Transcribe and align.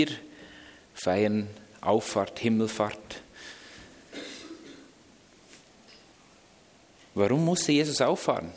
Wir 0.00 0.08
feiern 0.92 1.46
Auffahrt, 1.80 2.40
Himmelfahrt. 2.40 3.22
Warum 7.14 7.44
musste 7.44 7.70
Jesus 7.70 8.00
auffahren? 8.00 8.50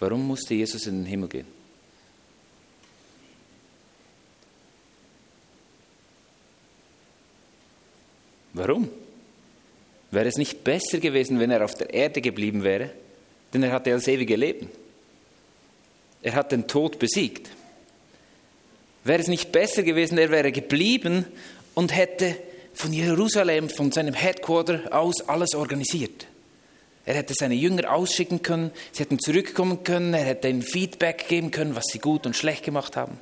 Warum 0.00 0.26
musste 0.26 0.54
Jesus 0.54 0.88
in 0.88 1.02
den 1.02 1.06
Himmel 1.06 1.28
gehen? 1.28 1.46
Warum? 8.54 8.88
Wäre 10.10 10.26
es 10.26 10.36
nicht 10.36 10.64
besser 10.64 10.98
gewesen, 10.98 11.38
wenn 11.38 11.52
er 11.52 11.64
auf 11.64 11.76
der 11.76 11.94
Erde 11.94 12.20
geblieben 12.20 12.64
wäre? 12.64 12.90
Denn 13.52 13.62
er 13.62 13.70
hatte 13.70 13.90
das 13.90 14.08
ewige 14.08 14.34
Leben. 14.34 14.68
Er 16.22 16.34
hat 16.34 16.50
den 16.50 16.66
Tod 16.66 16.98
besiegt. 16.98 17.52
Wäre 19.04 19.20
es 19.20 19.28
nicht 19.28 19.52
besser 19.52 19.82
gewesen, 19.82 20.16
er 20.16 20.30
wäre 20.30 20.50
geblieben 20.50 21.26
und 21.74 21.94
hätte 21.94 22.36
von 22.72 22.92
Jerusalem, 22.92 23.68
von 23.68 23.92
seinem 23.92 24.14
Headquarter 24.14 24.80
aus 24.90 25.28
alles 25.28 25.54
organisiert. 25.54 26.26
Er 27.06 27.14
hätte 27.14 27.34
seine 27.34 27.54
Jünger 27.54 27.92
ausschicken 27.92 28.40
können, 28.40 28.70
sie 28.92 29.02
hätten 29.02 29.18
zurückkommen 29.18 29.84
können, 29.84 30.14
er 30.14 30.24
hätte 30.24 30.48
ihnen 30.48 30.62
Feedback 30.62 31.28
geben 31.28 31.50
können, 31.50 31.76
was 31.76 31.84
sie 31.92 31.98
gut 31.98 32.24
und 32.24 32.34
schlecht 32.34 32.64
gemacht 32.64 32.96
haben. 32.96 33.18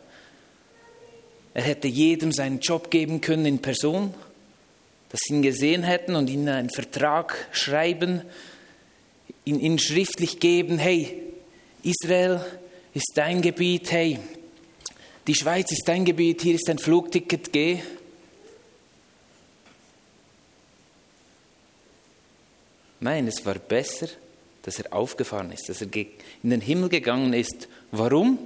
Er 1.52 1.62
hätte 1.62 1.88
jedem 1.88 2.33
seinen 2.33 2.60
Job 2.60 2.91
geben 2.91 3.20
können 3.20 3.44
in 3.44 3.58
Person, 3.58 4.14
dass 5.10 5.20
sie 5.24 5.34
ihn 5.34 5.42
gesehen 5.42 5.83
hätten 5.83 6.14
und 6.14 6.30
ihnen 6.30 6.48
einen 6.48 6.70
Vertrag 6.70 7.48
schreiben, 7.50 8.22
ihn, 9.44 9.58
ihn 9.58 9.78
schriftlich 9.78 10.38
geben, 10.38 10.78
hey, 10.78 11.20
Israel 11.83 12.41
ist 12.94 13.12
dein 13.16 13.42
Gebiet, 13.42 13.91
hey, 13.91 14.20
die 15.26 15.34
Schweiz 15.34 15.70
ist 15.70 15.86
dein 15.86 16.04
Gebiet, 16.04 16.42
hier 16.42 16.54
ist 16.54 16.68
dein 16.68 16.78
Flugticket, 16.78 17.52
geh. 17.52 17.80
Nein, 23.00 23.27
es 23.27 23.44
war 23.44 23.55
besser, 23.55 24.08
dass 24.62 24.78
er 24.78 24.92
aufgefahren 24.92 25.50
ist, 25.52 25.69
dass 25.69 25.80
er 25.80 25.88
in 25.94 26.50
den 26.50 26.60
Himmel 26.60 26.88
gegangen 26.88 27.32
ist. 27.34 27.69
Warum? 27.91 28.38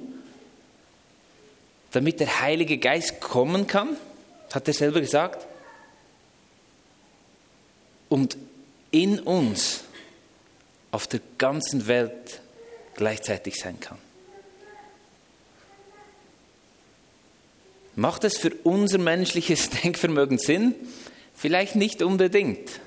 Damit 1.92 2.20
der 2.20 2.40
Heilige 2.40 2.78
Geist 2.78 3.20
kommen 3.20 3.66
kann, 3.66 3.96
hat 4.52 4.68
er 4.68 4.74
selber 4.74 5.00
gesagt, 5.00 5.46
und 8.08 8.36
in 8.90 9.18
uns 9.18 9.82
auf 10.90 11.06
der 11.06 11.20
ganzen 11.38 11.86
Welt 11.86 12.40
gleichzeitig 12.94 13.56
sein 13.56 13.80
kann. 13.80 13.98
Macht 17.96 18.24
es 18.24 18.36
für 18.36 18.52
unser 18.62 18.98
menschliches 18.98 19.70
Denkvermögen 19.82 20.38
Sinn? 20.38 20.74
Vielleicht 21.34 21.74
nicht 21.74 22.02
unbedingt. 22.02 22.80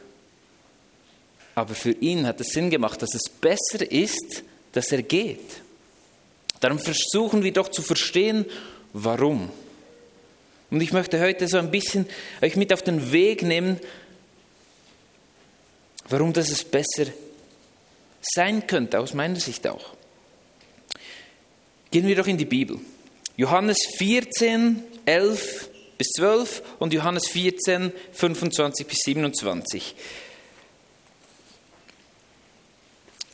Aber 1.56 1.76
für 1.76 1.92
ihn 1.92 2.26
hat 2.26 2.40
es 2.40 2.50
Sinn 2.50 2.70
gemacht, 2.70 3.02
dass 3.02 3.14
es 3.16 3.30
besser 3.30 3.92
ist, 3.92 4.44
dass 4.72 4.92
er 4.92 5.02
geht. 5.02 5.62
Darum 6.60 6.80
versuchen 6.80 7.44
wir 7.44 7.52
doch 7.52 7.70
zu 7.70 7.82
verstehen, 7.82 8.46
warum. 8.94 9.52
Und 10.70 10.82
ich 10.82 10.94
möchte 10.94 11.20
heute 11.20 11.48
so 11.48 11.58
ein 11.58 11.72
bisschen 11.72 12.06
euch 12.42 12.56
mit 12.56 12.72
auf 12.72 12.84
den 12.84 13.12
Weg 13.12 13.42
nehmen, 13.42 13.80
warum 16.08 16.34
das 16.34 16.50
es 16.50 16.64
besser 16.64 17.12
sein 18.22 18.68
könnte, 18.68 19.00
aus 19.00 19.14
meiner 19.14 19.40
Sicht 19.40 19.66
auch. 19.68 19.94
Gehen 21.92 22.08
wir 22.08 22.16
doch 22.16 22.28
in 22.28 22.38
die 22.38 22.46
Bibel. 22.46 22.80
Johannes 23.36 23.78
14, 23.98 24.84
11 25.10 25.70
bis 25.98 26.10
12 26.18 26.62
und 26.78 26.94
Johannes 26.94 27.28
14, 27.30 27.92
25 28.12 28.86
bis 28.86 29.00
27. 29.00 29.96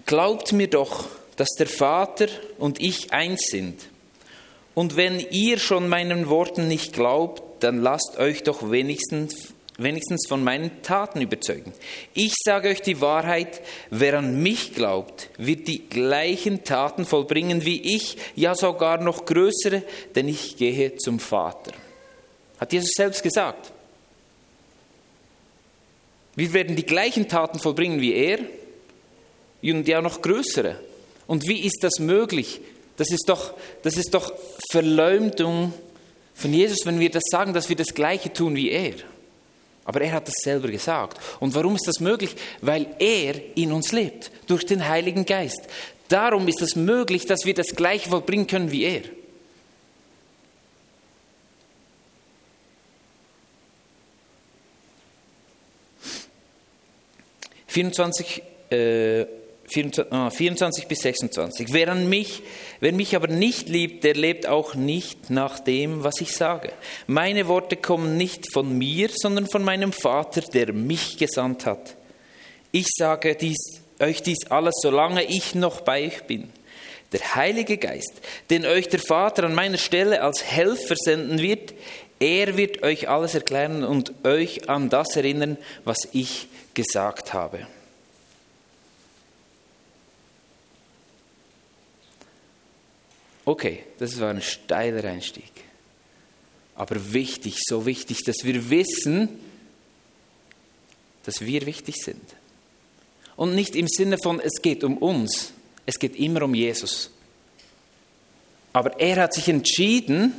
Glaubt 0.06 0.53
mir 0.53 0.69
doch, 0.69 1.06
dass 1.35 1.50
der 1.59 1.68
Vater 1.68 2.28
und 2.59 2.80
ich 2.80 3.12
eins 3.12 3.47
sind. 3.50 3.81
Und 4.74 4.96
wenn 4.96 5.19
ihr 5.19 5.59
schon 5.59 5.90
meinen 5.90 6.30
Worten 6.30 6.69
nicht 6.69 6.94
glaubt, 6.94 7.44
dann 7.62 7.81
lasst 7.81 8.18
euch 8.19 8.44
doch 8.44 8.72
wenigstens, 8.72 9.53
wenigstens 9.78 10.28
von 10.28 10.44
meinen 10.44 10.81
Taten 10.81 11.22
überzeugen. 11.22 11.74
Ich 12.13 12.34
sage 12.44 12.69
euch 12.69 12.81
die 12.81 13.02
Wahrheit, 13.02 13.62
wer 13.90 14.19
an 14.19 14.41
mich 14.41 14.74
glaubt, 14.74 15.30
wird 15.38 15.68
die 15.68 15.90
gleichen 15.90 16.63
Taten 16.63 17.06
vollbringen 17.06 17.66
wie 17.66 17.96
ich, 17.96 18.18
ja 18.35 18.56
sogar 18.56 19.02
noch 19.02 19.25
größere, 19.25 19.84
denn 20.16 20.30
ich 20.30 20.56
gehe 20.58 20.96
zum 20.96 21.19
Vater. 21.19 21.74
Hat 22.58 22.72
Jesus 22.72 22.91
selbst 22.96 23.22
gesagt. 23.22 23.72
Wir 26.35 26.53
werden 26.53 26.75
die 26.75 26.85
gleichen 26.85 27.28
Taten 27.28 27.59
vollbringen 27.59 28.02
wie 28.02 28.14
er 28.14 28.40
und 29.62 29.88
ja 29.88 30.02
noch 30.02 30.22
größere. 30.22 30.80
Und 31.28 31.47
wie 31.47 31.62
ist 31.62 31.84
das 31.84 32.00
möglich? 32.00 32.62
Das 32.97 33.09
ist 33.12 33.28
doch, 33.28 33.53
das 33.81 33.97
ist 33.97 34.14
doch 34.14 34.34
Verleumdung 34.72 35.74
von 36.34 36.53
Jesus, 36.53 36.85
wenn 36.85 37.00
wir 37.00 37.09
das 37.09 37.24
sagen, 37.30 37.53
dass 37.53 37.69
wir 37.69 37.75
das 37.75 37.94
Gleiche 37.94 38.31
tun 38.31 38.56
wie 38.56 38.69
er. 38.69 38.94
Aber 39.85 40.01
er 40.01 40.13
hat 40.13 40.28
das 40.28 40.35
selber 40.44 40.69
gesagt. 40.69 41.19
Und 41.40 41.53
warum 41.53 41.75
ist 41.75 41.88
das 41.88 42.00
möglich? 42.00 42.35
Weil 42.62 42.88
er 43.00 43.35
in 43.56 43.72
uns 43.72 43.91
lebt, 43.91 44.31
durch 44.47 44.66
den 44.66 44.88
Heiligen 44.88 45.25
Geist. 45.25 45.62
Darum 46.07 46.47
ist 46.47 46.62
es 46.62 46.75
möglich, 46.75 47.25
dass 47.25 47.46
wir 47.46 47.53
das 47.53 47.75
Gleiche 47.75 48.09
vollbringen 48.09 48.47
können 48.47 48.72
wie 48.72 48.84
er. 48.84 49.03
24, 57.75 58.41
äh, 58.72 59.25
24, 59.68 60.14
ah, 60.14 60.30
24 60.30 60.88
bis 60.88 61.00
26. 61.00 61.74
Wer 61.74 61.90
an 61.90 62.08
mich, 62.08 62.44
wer 62.80 62.94
mich 62.94 63.16
aber 63.16 63.28
nicht 63.28 63.68
liebt, 63.68 64.03
der 64.03 64.14
lebt 64.14 64.48
auch 64.48 64.76
nicht 64.76 65.30
nach 65.30 65.59
dem, 65.59 66.03
was 66.03 66.22
ich 66.22 66.34
sage. 66.34 66.72
Meine 67.08 67.48
Worte 67.48 67.76
kommen 67.76 68.18
nicht 68.18 68.52
von 68.53 68.78
mir, 68.78 69.09
sondern 69.14 69.48
von 69.48 69.64
meinem 69.64 69.92
Vater, 69.92 70.42
der 70.42 70.74
mich 70.74 71.18
gesandt 71.18 71.66
hat. 71.66 71.96
Ich 72.72 72.88
sage 72.96 73.36
dies, 73.36 73.81
euch 74.00 74.22
dies 74.22 74.48
alles, 74.50 74.76
solange 74.81 75.24
ich 75.24 75.56
noch 75.56 75.82
bei 75.82 76.06
euch 76.06 76.24
bin. 76.24 76.50
Der 77.12 77.36
Heilige 77.36 77.78
Geist, 77.78 78.14
den 78.50 78.66
euch 78.66 78.90
der 78.90 79.00
Vater 79.00 79.46
an 79.46 79.56
meiner 79.56 79.78
Stelle 79.78 80.22
als 80.22 80.44
Helfer 80.44 80.96
senden 80.96 81.40
wird, 81.40 81.74
er 82.20 82.58
wird 82.58 82.84
euch 82.84 83.09
alles 83.09 83.36
erklären 83.36 83.84
und 83.84 84.14
euch 84.26 84.70
an 84.70 84.90
das 84.90 85.16
erinnern, 85.16 85.58
was 85.84 85.97
ich 86.14 86.47
gesagt 86.74 87.34
habe. 87.34 87.68
Okay, 93.46 93.84
das 94.00 94.20
war 94.20 94.32
ein 94.32 94.42
steiler 94.42 95.04
Einstieg. 95.04 95.52
Aber 96.76 97.14
wichtig, 97.14 97.60
so 97.66 97.86
wichtig, 97.86 98.24
dass 98.24 98.44
wir 98.44 98.70
wissen, 98.70 99.30
dass 101.24 101.42
wir 101.42 101.66
wichtig 101.66 101.96
sind. 101.96 102.36
Und 103.36 103.56
nicht 103.56 103.76
im 103.76 103.88
Sinne 103.88 104.18
von, 104.18 104.40
es 104.40 104.62
geht 104.62 104.84
um 104.84 104.98
uns, 104.98 105.54
es 105.86 106.00
geht 106.00 106.16
immer 106.16 106.42
um 106.44 106.56
Jesus. 106.56 107.12
Aber 108.74 109.00
er 109.00 109.24
hat 109.24 109.34
sich 109.34 109.48
entschieden, 109.48 110.34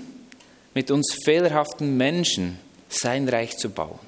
mit 0.74 0.90
uns 0.90 1.16
fehlerhaften 1.24 1.96
Menschen 1.96 2.58
sein 2.88 3.28
Reich 3.28 3.56
zu 3.56 3.70
bauen. 3.70 3.98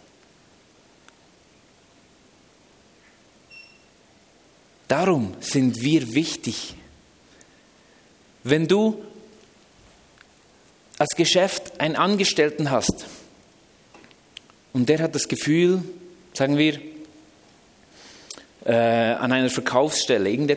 Darum 4.87 5.35
sind 5.41 5.81
wir 5.83 6.15
wichtig. 6.15 6.75
Wenn 8.49 8.67
du 8.67 9.05
als 10.97 11.11
Geschäft 11.17 11.83
einen 11.83 11.97
Angestellten 11.97 12.71
hast 12.71 13.05
und 14.73 14.89
der 14.89 15.01
hat 15.01 15.15
das 15.15 15.29
Gefühl, 15.29 15.83
sagen 16.33 16.57
wir, 16.57 16.81
äh, 18.65 18.73
an 18.73 19.33
einer 19.33 19.51
Verkaufsstelle, 19.51 20.57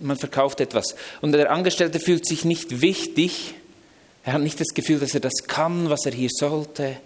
man 0.00 0.16
verkauft 0.16 0.60
etwas 0.60 0.94
und 1.20 1.32
der 1.32 1.50
Angestellte 1.50 2.00
fühlt 2.00 2.26
sich 2.26 2.46
nicht 2.46 2.80
wichtig, 2.80 3.52
er 4.24 4.32
hat 4.32 4.40
nicht 4.40 4.58
das 4.58 4.68
Gefühl, 4.68 4.98
dass 4.98 5.12
er 5.12 5.20
das 5.20 5.44
kann, 5.46 5.90
was 5.90 6.06
er 6.06 6.12
hier 6.12 6.30
sollte, 6.32 6.96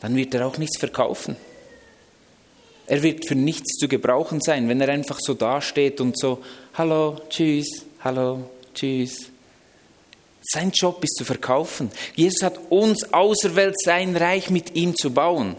dann 0.00 0.14
wird 0.14 0.34
er 0.34 0.46
auch 0.46 0.56
nichts 0.56 0.78
verkaufen. 0.78 1.34
Er 2.86 3.02
wird 3.02 3.26
für 3.26 3.34
nichts 3.34 3.76
zu 3.76 3.88
gebrauchen 3.88 4.40
sein, 4.40 4.68
wenn 4.68 4.80
er 4.80 4.88
einfach 4.88 5.18
so 5.20 5.34
dasteht 5.34 6.00
und 6.00 6.16
so, 6.16 6.44
hallo, 6.74 7.20
tschüss, 7.28 7.84
hallo, 8.04 8.48
tschüss. 8.74 9.30
Sein 10.42 10.70
Job 10.72 11.04
ist 11.04 11.16
zu 11.16 11.24
verkaufen. 11.24 11.90
Jesus 12.14 12.42
hat 12.42 12.58
uns 12.70 13.12
auserwählt, 13.12 13.76
sein 13.84 14.16
Reich 14.16 14.50
mit 14.50 14.74
ihm 14.74 14.96
zu 14.96 15.12
bauen. 15.12 15.56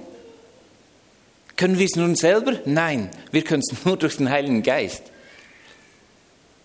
Können 1.55 1.77
wir 1.77 1.85
es 1.85 1.95
nun 1.95 2.15
selber? 2.15 2.59
Nein, 2.65 3.09
wir 3.31 3.43
können 3.43 3.61
es 3.61 3.85
nur 3.85 3.97
durch 3.97 4.17
den 4.17 4.29
Heiligen 4.29 4.63
Geist. 4.63 5.03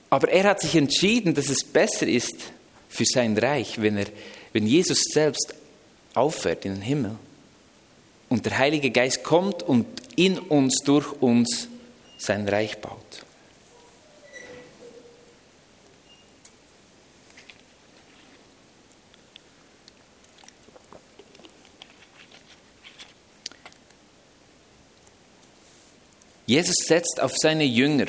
Aber 0.08 0.28
er 0.31 0.44
hat 0.44 0.60
sich 0.60 0.76
entschieden, 0.76 1.34
dass 1.34 1.48
es 1.48 1.64
besser 1.64 2.06
ist 2.06 2.37
für 2.88 3.04
sein 3.04 3.37
Reich, 3.37 3.81
wenn 3.82 3.98
er, 3.98 4.06
wenn 4.52 4.66
Jesus 4.66 5.02
selbst 5.12 5.54
auffährt 6.14 6.64
in 6.64 6.76
den 6.76 6.82
Himmel 6.82 7.16
und 8.28 8.46
der 8.46 8.56
Heilige 8.56 8.90
Geist 8.90 9.22
kommt 9.22 9.62
und 9.62 9.87
in 10.16 10.38
uns, 10.38 10.78
durch 10.84 11.12
uns 11.20 11.69
sein 12.16 12.48
Reich 12.48 12.78
baut. 12.78 13.25
Jesus 26.46 26.76
setzt 26.87 27.20
auf 27.20 27.32
seine 27.37 27.64
Jünger. 27.64 28.06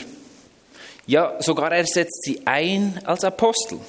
Ja, 1.07 1.37
sogar 1.39 1.71
er 1.71 1.85
setzt 1.85 2.23
sie 2.23 2.41
ein 2.45 3.01
als 3.05 3.23
Apostel. 3.23 3.79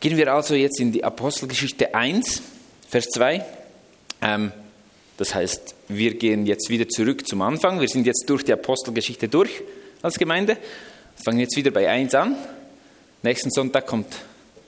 Gehen 0.00 0.16
wir 0.16 0.32
also 0.32 0.54
jetzt 0.54 0.80
in 0.80 0.92
die 0.92 1.04
Apostelgeschichte 1.04 1.94
1, 1.94 2.42
Vers 2.88 3.06
2. 3.10 3.44
Ähm, 4.20 4.52
das 5.16 5.34
heißt, 5.34 5.74
wir 5.88 6.14
gehen 6.14 6.46
jetzt 6.46 6.68
wieder 6.68 6.88
zurück 6.88 7.26
zum 7.26 7.42
Anfang. 7.42 7.80
Wir 7.80 7.88
sind 7.88 8.06
jetzt 8.06 8.24
durch 8.28 8.44
die 8.44 8.52
Apostelgeschichte 8.52 9.28
durch 9.28 9.62
als 10.02 10.18
Gemeinde. 10.18 10.56
Wir 11.16 11.24
fangen 11.24 11.38
jetzt 11.38 11.56
wieder 11.56 11.70
bei 11.70 11.88
1 11.88 12.14
an. 12.14 12.36
Nächsten 13.22 13.50
Sonntag 13.50 13.86
kommt 13.86 14.14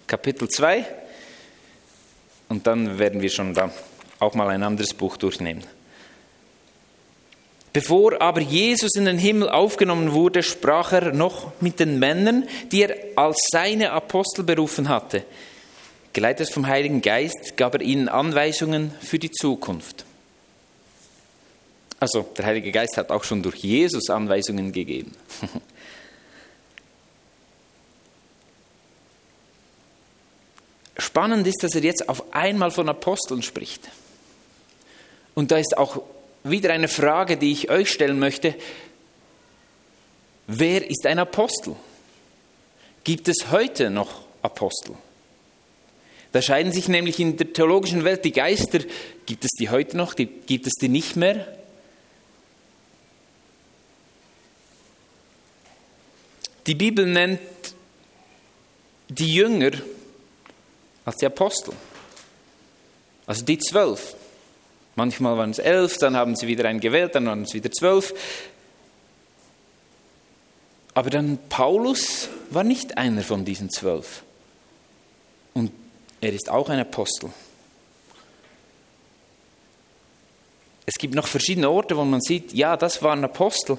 Kapitel 0.06 0.48
2. 0.48 0.84
Und 2.48 2.66
dann 2.66 2.98
werden 2.98 3.20
wir 3.20 3.30
schon 3.30 3.54
da 3.54 3.72
auch 4.20 4.34
mal 4.34 4.48
ein 4.48 4.62
anderes 4.62 4.94
Buch 4.94 5.16
durchnehmen. 5.16 5.64
Bevor 7.76 8.22
aber 8.22 8.40
Jesus 8.40 8.94
in 8.94 9.04
den 9.04 9.18
Himmel 9.18 9.50
aufgenommen 9.50 10.14
wurde, 10.14 10.42
sprach 10.42 10.94
er 10.94 11.12
noch 11.12 11.52
mit 11.60 11.78
den 11.78 11.98
Männern, 11.98 12.48
die 12.72 12.84
er 12.84 12.96
als 13.16 13.36
seine 13.52 13.92
Apostel 13.92 14.44
berufen 14.44 14.88
hatte. 14.88 15.24
Geleitet 16.14 16.48
vom 16.48 16.66
Heiligen 16.68 17.02
Geist 17.02 17.58
gab 17.58 17.74
er 17.74 17.82
ihnen 17.82 18.08
Anweisungen 18.08 18.92
für 19.02 19.18
die 19.18 19.30
Zukunft. 19.30 20.06
Also 22.00 22.22
der 22.38 22.46
Heilige 22.46 22.72
Geist 22.72 22.96
hat 22.96 23.10
auch 23.10 23.24
schon 23.24 23.42
durch 23.42 23.56
Jesus 23.56 24.08
Anweisungen 24.08 24.72
gegeben. 24.72 25.12
Spannend 30.96 31.46
ist, 31.46 31.62
dass 31.62 31.74
er 31.74 31.82
jetzt 31.82 32.08
auf 32.08 32.32
einmal 32.32 32.70
von 32.70 32.88
Aposteln 32.88 33.42
spricht. 33.42 33.86
Und 35.34 35.50
da 35.50 35.58
ist 35.58 35.76
auch 35.76 36.00
wieder 36.50 36.72
eine 36.72 36.88
Frage, 36.88 37.36
die 37.36 37.52
ich 37.52 37.70
euch 37.70 37.90
stellen 37.90 38.18
möchte. 38.18 38.54
Wer 40.46 40.88
ist 40.88 41.06
ein 41.06 41.18
Apostel? 41.18 41.76
Gibt 43.04 43.28
es 43.28 43.50
heute 43.50 43.90
noch 43.90 44.24
Apostel? 44.42 44.94
Da 46.32 46.42
scheiden 46.42 46.72
sich 46.72 46.88
nämlich 46.88 47.18
in 47.18 47.36
der 47.36 47.52
theologischen 47.52 48.04
Welt 48.04 48.24
die 48.24 48.32
Geister. 48.32 48.80
Gibt 49.24 49.44
es 49.44 49.52
die 49.58 49.70
heute 49.70 49.96
noch? 49.96 50.16
Gibt 50.16 50.66
es 50.66 50.74
die 50.74 50.88
nicht 50.88 51.16
mehr? 51.16 51.46
Die 56.66 56.74
Bibel 56.74 57.06
nennt 57.06 57.40
die 59.08 59.34
Jünger 59.34 59.70
als 61.04 61.16
die 61.16 61.26
Apostel. 61.26 61.72
Also 63.26 63.44
die 63.44 63.58
zwölf. 63.58 64.16
Manchmal 64.96 65.36
waren 65.36 65.50
es 65.50 65.58
elf, 65.58 65.98
dann 65.98 66.16
haben 66.16 66.36
sie 66.36 66.46
wieder 66.46 66.68
einen 66.68 66.80
gewählt, 66.80 67.14
dann 67.14 67.26
waren 67.26 67.42
es 67.42 67.54
wieder 67.54 67.70
zwölf. 67.70 68.14
Aber 70.94 71.10
dann 71.10 71.38
Paulus 71.50 72.30
war 72.50 72.64
nicht 72.64 72.96
einer 72.96 73.22
von 73.22 73.44
diesen 73.44 73.70
zwölf. 73.70 74.22
Und 75.52 75.70
er 76.22 76.32
ist 76.32 76.48
auch 76.48 76.70
ein 76.70 76.80
Apostel. 76.80 77.30
Es 80.86 80.94
gibt 80.94 81.14
noch 81.14 81.26
verschiedene 81.26 81.68
Orte, 81.68 81.96
wo 81.96 82.04
man 82.04 82.22
sieht, 82.22 82.54
ja, 82.54 82.78
das 82.78 83.02
war 83.02 83.12
ein 83.12 83.24
Apostel. 83.24 83.76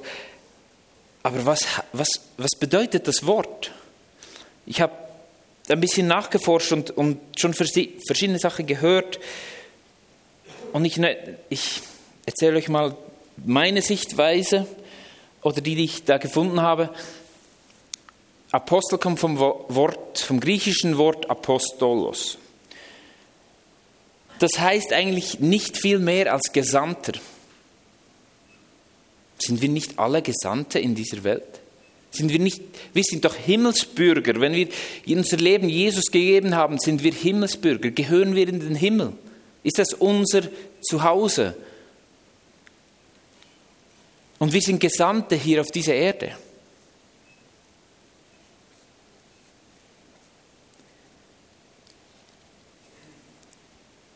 Aber 1.24 1.46
was, 1.46 1.66
was, 1.94 2.10
was 2.38 2.52
bedeutet 2.60 3.08
das 3.08 3.26
Wort? 3.26 3.72
Ich 4.68 4.82
habe 4.82 4.94
ein 5.70 5.80
bisschen 5.80 6.06
nachgeforscht 6.06 6.72
und, 6.74 6.92
und 6.92 7.20
schon 7.40 7.54
verschiedene 7.54 8.38
Sachen 8.40 8.68
gehört. 8.68 9.20
Und 10.78 10.86
ich, 10.86 10.98
ne, 10.98 11.18
ich 11.50 11.82
erzähle 12.28 12.58
euch 12.58 12.70
mal 12.70 12.96
meine 13.44 13.82
Sichtweise 13.82 14.68
oder 15.42 15.60
die, 15.60 15.74
die 15.74 15.86
ich 15.86 16.04
da 16.04 16.20
gefunden 16.20 16.62
habe. 16.62 16.92
Apostel 18.52 19.00
kommt 19.00 19.18
vom 19.18 19.40
Wort, 19.40 20.20
vom 20.20 20.40
griechischen 20.40 21.00
Wort 21.00 21.32
Apostolos. 21.32 22.38
Das 24.38 24.60
heißt 24.60 24.94
eigentlich 24.94 25.40
nicht 25.40 25.78
viel 25.78 25.98
mehr 25.98 26.32
als 26.32 26.54
Gesandter. 26.54 27.14
Sind 29.40 29.64
wir 29.64 29.70
nicht 29.70 29.98
alle 29.98 30.22
Gesandte 30.22 30.78
in 30.78 30.94
dieser 30.94 31.24
Welt? 31.24 31.60
Sind 32.12 32.32
wir 32.32 32.40
nicht, 32.40 32.62
wir 32.94 33.04
sind 33.04 33.26
doch 33.26 33.34
Himmelsbürger. 33.34 34.40
Wenn 34.40 34.54
wir 34.54 34.68
unser 35.08 35.38
Leben 35.38 35.70
Jesus 35.70 36.06
gegeben 36.12 36.54
haben, 36.54 36.78
sind 36.78 37.04
wir 37.04 37.14
Himmelsbürger. 37.14 37.90
Gehören 37.90 38.36
wir 38.36 38.48
in 38.48 38.60
den 38.60 38.76
Himmel? 38.76 39.14
Ist 39.68 39.80
das 39.80 39.94
unser 39.94 40.44
Zuhause? 40.82 41.56
Und 44.40 44.54
wir 44.54 44.62
sind 44.62 44.80
Gesandte 44.80 45.36
hier 45.36 45.62
auf 45.62 45.72
dieser 45.72 45.94
Erde. 45.94 46.36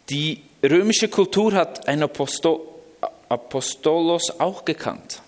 Die 0.10 0.42
römische 0.62 1.08
Kultur 1.08 1.54
hat 1.54 1.88
ein 1.88 2.04
Aposto 2.04 2.68
Apostolos 3.30 4.42
auch 4.42 4.66
gekannt. 4.66 5.22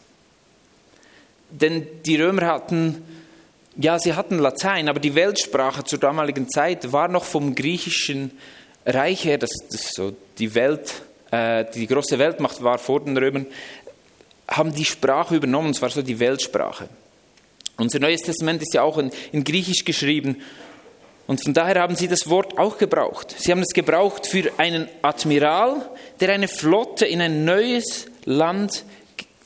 Denn 1.49 1.87
die 2.05 2.21
Römer 2.21 2.47
hatten, 2.47 3.01
ja, 3.77 3.97
sie 3.97 4.13
hatten 4.13 4.39
Latein, 4.39 4.89
aber 4.89 4.99
die 4.99 5.15
Weltsprache 5.15 5.85
zur 5.85 5.99
damaligen 5.99 6.49
Zeit 6.49 6.91
war 6.91 7.07
noch 7.07 7.23
vom 7.23 7.55
griechischen 7.55 8.37
Reich 8.85 9.23
her, 9.23 9.37
das, 9.37 9.51
das 9.71 9.91
so 9.93 10.13
die 10.37 10.53
Welt, 10.53 11.03
äh, 11.33 11.65
die 11.73 11.87
große 11.87 12.19
Weltmacht 12.19 12.61
war 12.61 12.77
vor 12.77 12.99
den 12.99 13.17
Römern, 13.17 13.47
haben 14.47 14.73
die 14.73 14.85
Sprache 14.85 15.35
übernommen, 15.35 15.69
und 15.69 15.73
zwar 15.73 15.89
so 15.89 16.03
die 16.03 16.19
Weltsprache. 16.19 16.87
Unser 17.77 17.99
Neues 17.99 18.21
Testament 18.21 18.61
ist 18.61 18.75
ja 18.75 18.83
auch 18.83 18.99
in, 18.99 19.09
in 19.31 19.43
Griechisch 19.43 19.83
geschrieben 19.83 20.37
und 21.25 21.43
von 21.43 21.55
daher 21.55 21.81
haben 21.81 21.95
sie 21.95 22.07
das 22.07 22.29
Wort 22.29 22.59
auch 22.59 22.77
gebraucht. 22.77 23.33
Sie 23.35 23.51
haben 23.51 23.61
es 23.61 23.73
gebraucht 23.73 24.27
für 24.27 24.51
einen 24.57 24.87
Admiral, 25.01 25.89
der 26.19 26.33
eine 26.33 26.47
Flotte 26.47 27.05
in 27.07 27.19
ein 27.19 27.45
neues 27.45 28.05
Land 28.25 28.83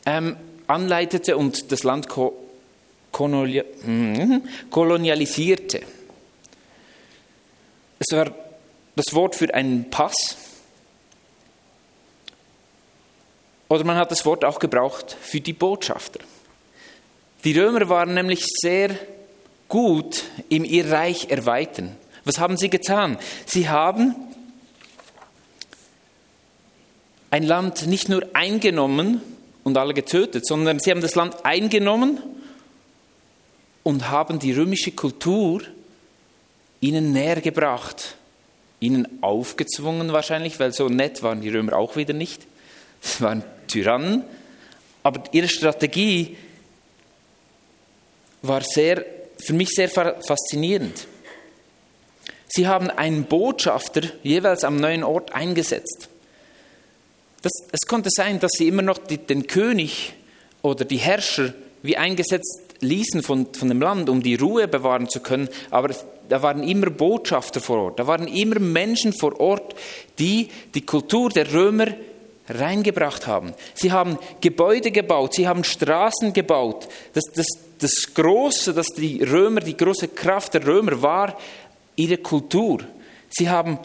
ähm, 0.05 0.35
anleitete 0.67 1.37
und 1.37 1.71
das 1.71 1.83
Land 1.83 2.09
ko 2.09 2.33
mhm, 3.17 4.43
kolonialisierte. 4.69 5.81
Es 7.99 8.15
war 8.15 8.35
das 8.95 9.13
Wort 9.13 9.35
für 9.35 9.53
einen 9.53 9.89
Pass. 9.89 10.37
Oder 13.69 13.83
man 13.83 13.97
hat 13.97 14.11
das 14.11 14.25
Wort 14.25 14.45
auch 14.45 14.59
gebraucht 14.59 15.15
für 15.19 15.41
die 15.41 15.53
Botschafter. 15.53 16.19
Die 17.43 17.57
Römer 17.57 17.89
waren 17.89 18.13
nämlich 18.13 18.45
sehr 18.45 18.97
gut 19.67 20.23
im 20.49 20.63
ihr 20.63 20.91
Reich 20.91 21.29
erweitern. 21.29 21.95
Was 22.23 22.39
haben 22.39 22.57
sie 22.57 22.69
getan? 22.69 23.17
Sie 23.45 23.69
haben 23.69 24.15
ein 27.29 27.43
Land 27.43 27.87
nicht 27.87 28.09
nur 28.09 28.25
eingenommen 28.33 29.21
und 29.63 29.77
alle 29.77 29.93
getötet, 29.93 30.45
sondern 30.47 30.79
sie 30.79 30.91
haben 30.91 31.01
das 31.01 31.15
Land 31.15 31.45
eingenommen 31.45 32.19
und 33.83 34.09
haben 34.09 34.39
die 34.39 34.53
römische 34.53 34.91
Kultur 34.91 35.61
ihnen 36.79 37.11
näher 37.11 37.41
gebracht 37.41 38.17
ihnen 38.79 39.21
aufgezwungen 39.21 40.13
wahrscheinlich, 40.13 40.59
weil 40.59 40.71
so 40.71 40.87
nett 40.89 41.23
waren 41.23 41.41
die 41.41 41.49
Römer 41.49 41.73
auch 41.73 41.95
wieder 41.95 42.13
nicht. 42.13 42.45
Sie 43.01 43.23
waren 43.23 43.43
Tyrannen. 43.67 44.23
Aber 45.03 45.23
ihre 45.31 45.47
Strategie 45.47 46.35
war 48.41 48.61
sehr, 48.61 49.05
für 49.39 49.53
mich 49.53 49.69
sehr 49.69 49.89
faszinierend. 49.89 51.07
Sie 52.47 52.67
haben 52.67 52.89
einen 52.89 53.25
Botschafter 53.25 54.01
jeweils 54.23 54.63
am 54.63 54.77
neuen 54.77 55.03
Ort 55.03 55.33
eingesetzt. 55.33 56.09
Das, 57.41 57.51
es 57.71 57.81
konnte 57.87 58.09
sein, 58.11 58.39
dass 58.39 58.53
sie 58.53 58.67
immer 58.67 58.81
noch 58.81 58.97
die, 58.97 59.17
den 59.17 59.47
König 59.47 60.13
oder 60.61 60.85
die 60.85 60.97
Herrscher 60.97 61.53
wie 61.83 61.97
eingesetzt 61.97 62.67
ließen 62.79 63.23
von, 63.23 63.53
von 63.53 63.69
dem 63.69 63.81
Land, 63.81 64.09
um 64.09 64.21
die 64.21 64.35
Ruhe 64.35 64.67
bewahren 64.67 65.09
zu 65.09 65.19
können, 65.19 65.49
aber 65.69 65.95
da 66.29 66.41
waren 66.41 66.63
immer 66.63 66.89
Botschafter 66.89 67.61
vor 67.61 67.77
Ort, 67.77 67.99
da 67.99 68.07
waren 68.07 68.27
immer 68.27 68.59
Menschen 68.59 69.13
vor 69.13 69.39
Ort, 69.39 69.75
die 70.19 70.49
die 70.73 70.85
Kultur 70.85 71.29
der 71.29 71.51
Römer 71.53 71.87
reingebracht 72.49 73.27
haben. 73.27 73.53
Sie 73.73 73.91
haben 73.91 74.17
Gebäude 74.41 74.91
gebaut, 74.91 75.33
sie 75.33 75.47
haben 75.47 75.63
Straßen 75.63 76.33
gebaut. 76.33 76.87
Das, 77.13 77.25
das, 77.35 77.45
das 77.79 78.13
Große, 78.13 78.73
dass 78.73 78.87
die 78.87 79.23
Römer, 79.23 79.59
die 79.61 79.77
große 79.77 80.09
Kraft 80.09 80.53
der 80.53 80.65
Römer 80.65 81.01
war 81.01 81.37
ihre 81.95 82.17
Kultur. 82.17 82.79
Sie 83.29 83.49
haben, 83.49 83.79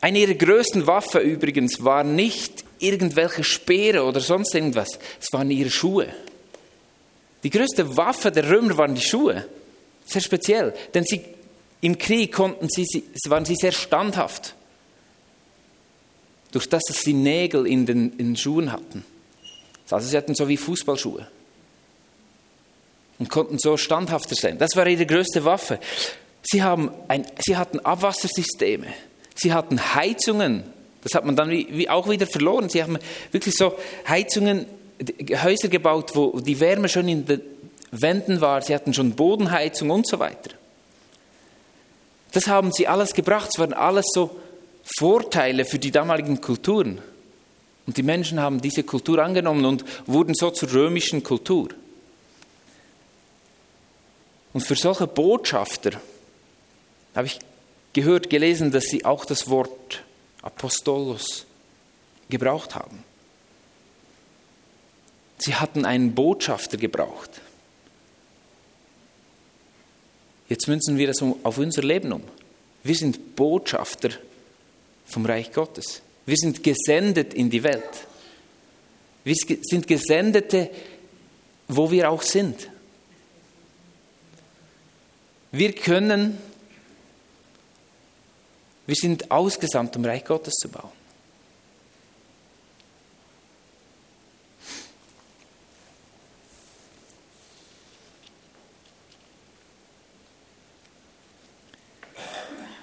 eine 0.00 0.18
ihrer 0.18 0.34
größten 0.34 0.86
Waffen 0.86 1.22
übrigens 1.22 1.82
war 1.82 2.04
nicht 2.04 2.64
irgendwelche 2.78 3.44
Speere 3.44 4.04
oder 4.04 4.20
sonst 4.20 4.54
irgendwas, 4.54 4.98
es 5.20 5.32
waren 5.32 5.50
ihre 5.50 5.70
Schuhe. 5.70 6.08
Die 7.44 7.50
größte 7.50 7.96
Waffe 7.96 8.30
der 8.30 8.48
Römer 8.48 8.76
waren 8.76 8.94
die 8.94 9.00
Schuhe. 9.00 9.46
Sehr 10.04 10.20
speziell, 10.20 10.74
denn 10.94 11.04
sie, 11.04 11.24
im 11.80 11.98
Krieg 11.98 12.32
konnten 12.32 12.68
sie, 12.68 13.04
waren 13.28 13.44
sie 13.44 13.56
sehr 13.56 13.72
standhaft. 13.72 14.54
Durch 16.52 16.68
das, 16.68 16.82
dass 16.86 17.00
sie 17.00 17.14
Nägel 17.14 17.66
in 17.66 17.86
den, 17.86 18.12
in 18.12 18.28
den 18.28 18.36
Schuhen 18.36 18.70
hatten. 18.72 19.04
Also 19.90 20.08
sie 20.08 20.16
hatten 20.16 20.34
so 20.34 20.48
wie 20.48 20.56
Fußballschuhe 20.56 21.26
und 23.18 23.28
konnten 23.28 23.58
so 23.58 23.76
standhafter 23.76 24.34
sein. 24.34 24.58
Das 24.58 24.74
war 24.74 24.86
ihre 24.86 25.06
größte 25.06 25.44
Waffe. 25.44 25.78
Sie, 26.42 26.62
haben 26.62 26.90
ein, 27.08 27.26
sie 27.38 27.56
hatten 27.56 27.80
Abwassersysteme, 27.80 28.86
sie 29.34 29.52
hatten 29.52 29.94
Heizungen, 29.94 30.64
das 31.02 31.14
hat 31.14 31.24
man 31.24 31.36
dann 31.36 31.50
wie, 31.50 31.68
wie 31.70 31.88
auch 31.88 32.08
wieder 32.08 32.26
verloren. 32.26 32.68
Sie 32.68 32.82
haben 32.82 32.98
wirklich 33.30 33.54
so 33.54 33.74
Heizungen, 34.08 34.66
Häuser 35.42 35.68
gebaut, 35.68 36.12
wo 36.14 36.40
die 36.40 36.58
Wärme 36.60 36.88
schon 36.88 37.08
in 37.08 37.26
den 37.26 37.40
Wänden 37.92 38.40
war, 38.40 38.62
sie 38.62 38.74
hatten 38.74 38.94
schon 38.94 39.12
Bodenheizung 39.12 39.90
und 39.90 40.08
so 40.08 40.18
weiter. 40.18 40.50
Das 42.32 42.46
haben 42.46 42.72
sie 42.72 42.88
alles 42.88 43.12
gebracht, 43.12 43.50
es 43.52 43.58
waren 43.58 43.74
alles 43.74 44.06
so 44.12 44.34
Vorteile 44.84 45.64
für 45.64 45.78
die 45.78 45.90
damaligen 45.90 46.40
Kulturen. 46.40 47.00
Und 47.86 47.96
die 47.96 48.02
Menschen 48.02 48.40
haben 48.40 48.60
diese 48.60 48.82
Kultur 48.82 49.18
angenommen 49.18 49.64
und 49.64 49.84
wurden 50.06 50.34
so 50.34 50.50
zur 50.50 50.72
römischen 50.72 51.22
Kultur. 51.22 51.68
Und 54.52 54.60
für 54.60 54.76
solche 54.76 55.06
Botschafter 55.06 56.00
habe 57.14 57.26
ich 57.26 57.38
gehört, 57.92 58.30
gelesen, 58.30 58.70
dass 58.70 58.84
sie 58.84 59.04
auch 59.04 59.24
das 59.24 59.48
Wort 59.48 60.02
Apostolos 60.42 61.46
gebraucht 62.28 62.74
haben. 62.74 63.04
Sie 65.38 65.54
hatten 65.54 65.84
einen 65.84 66.14
Botschafter 66.14 66.76
gebraucht. 66.76 67.40
Jetzt 70.48 70.68
münzen 70.68 70.98
wir 70.98 71.06
das 71.06 71.22
auf 71.22 71.58
unser 71.58 71.82
Leben 71.82 72.12
um. 72.12 72.22
Wir 72.84 72.94
sind 72.94 73.36
Botschafter 73.36 74.10
vom 75.06 75.26
Reich 75.26 75.52
Gottes. 75.52 76.02
Wir 76.26 76.36
sind 76.36 76.62
gesendet 76.62 77.34
in 77.34 77.50
die 77.50 77.62
Welt. 77.62 78.06
Wir 79.24 79.34
sind 79.34 79.86
Gesendete, 79.86 80.70
wo 81.68 81.90
wir 81.90 82.10
auch 82.10 82.22
sind. 82.22 82.68
Wir 85.52 85.72
können, 85.74 86.38
wir 88.86 88.96
sind 88.96 89.30
ausgesandt, 89.30 89.96
um 89.96 90.04
Reich 90.04 90.24
Gottes 90.24 90.54
zu 90.54 90.68
bauen. 90.68 91.01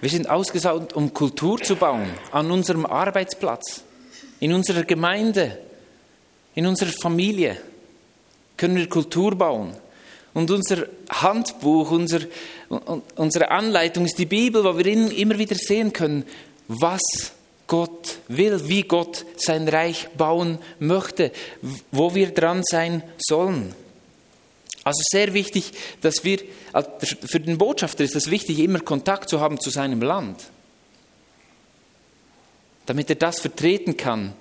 Wir 0.01 0.09
sind 0.09 0.29
ausgesandt, 0.29 0.93
um 0.93 1.13
Kultur 1.13 1.61
zu 1.61 1.75
bauen 1.75 2.09
an 2.31 2.49
unserem 2.51 2.85
Arbeitsplatz, 2.85 3.83
in 4.39 4.53
unserer 4.53 4.83
Gemeinde, 4.83 5.57
in 6.55 6.65
unserer 6.65 6.91
Familie. 6.91 7.57
Können 8.55 8.77
wir 8.77 8.87
Kultur 8.87 9.35
bauen? 9.35 9.75
Und 10.33 10.51
unser 10.51 10.85
Handbuch, 11.09 11.91
unser, 11.91 12.21
unsere 13.15 13.51
Anleitung 13.51 14.05
ist 14.05 14.17
die 14.17 14.25
Bibel, 14.25 14.63
wo 14.63 14.77
wir 14.77 14.85
immer 14.85 15.37
wieder 15.37 15.55
sehen 15.55 15.91
können, 15.91 16.23
was 16.67 17.01
Gott 17.67 18.19
will, 18.27 18.69
wie 18.69 18.83
Gott 18.83 19.25
sein 19.37 19.67
Reich 19.67 20.07
bauen 20.17 20.59
möchte, 20.79 21.31
wo 21.91 22.15
wir 22.15 22.33
dran 22.33 22.63
sein 22.63 23.03
sollen. 23.17 23.75
Also 24.83 25.01
sehr 25.11 25.33
wichtig, 25.33 25.71
dass 26.01 26.23
wir, 26.23 26.39
also 26.73 26.89
für 27.01 27.39
den 27.39 27.57
Botschafter 27.57 28.03
ist 28.03 28.15
es 28.15 28.31
wichtig, 28.31 28.59
immer 28.59 28.79
Kontakt 28.79 29.29
zu 29.29 29.39
haben 29.39 29.59
zu 29.59 29.69
seinem 29.69 30.01
Land, 30.01 30.49
damit 32.85 33.09
er 33.09 33.17
das 33.17 33.39
vertreten 33.39 33.97
kann, 33.97 34.33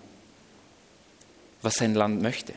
was 1.60 1.74
sein 1.74 1.94
Land 1.94 2.22
möchte. 2.22 2.54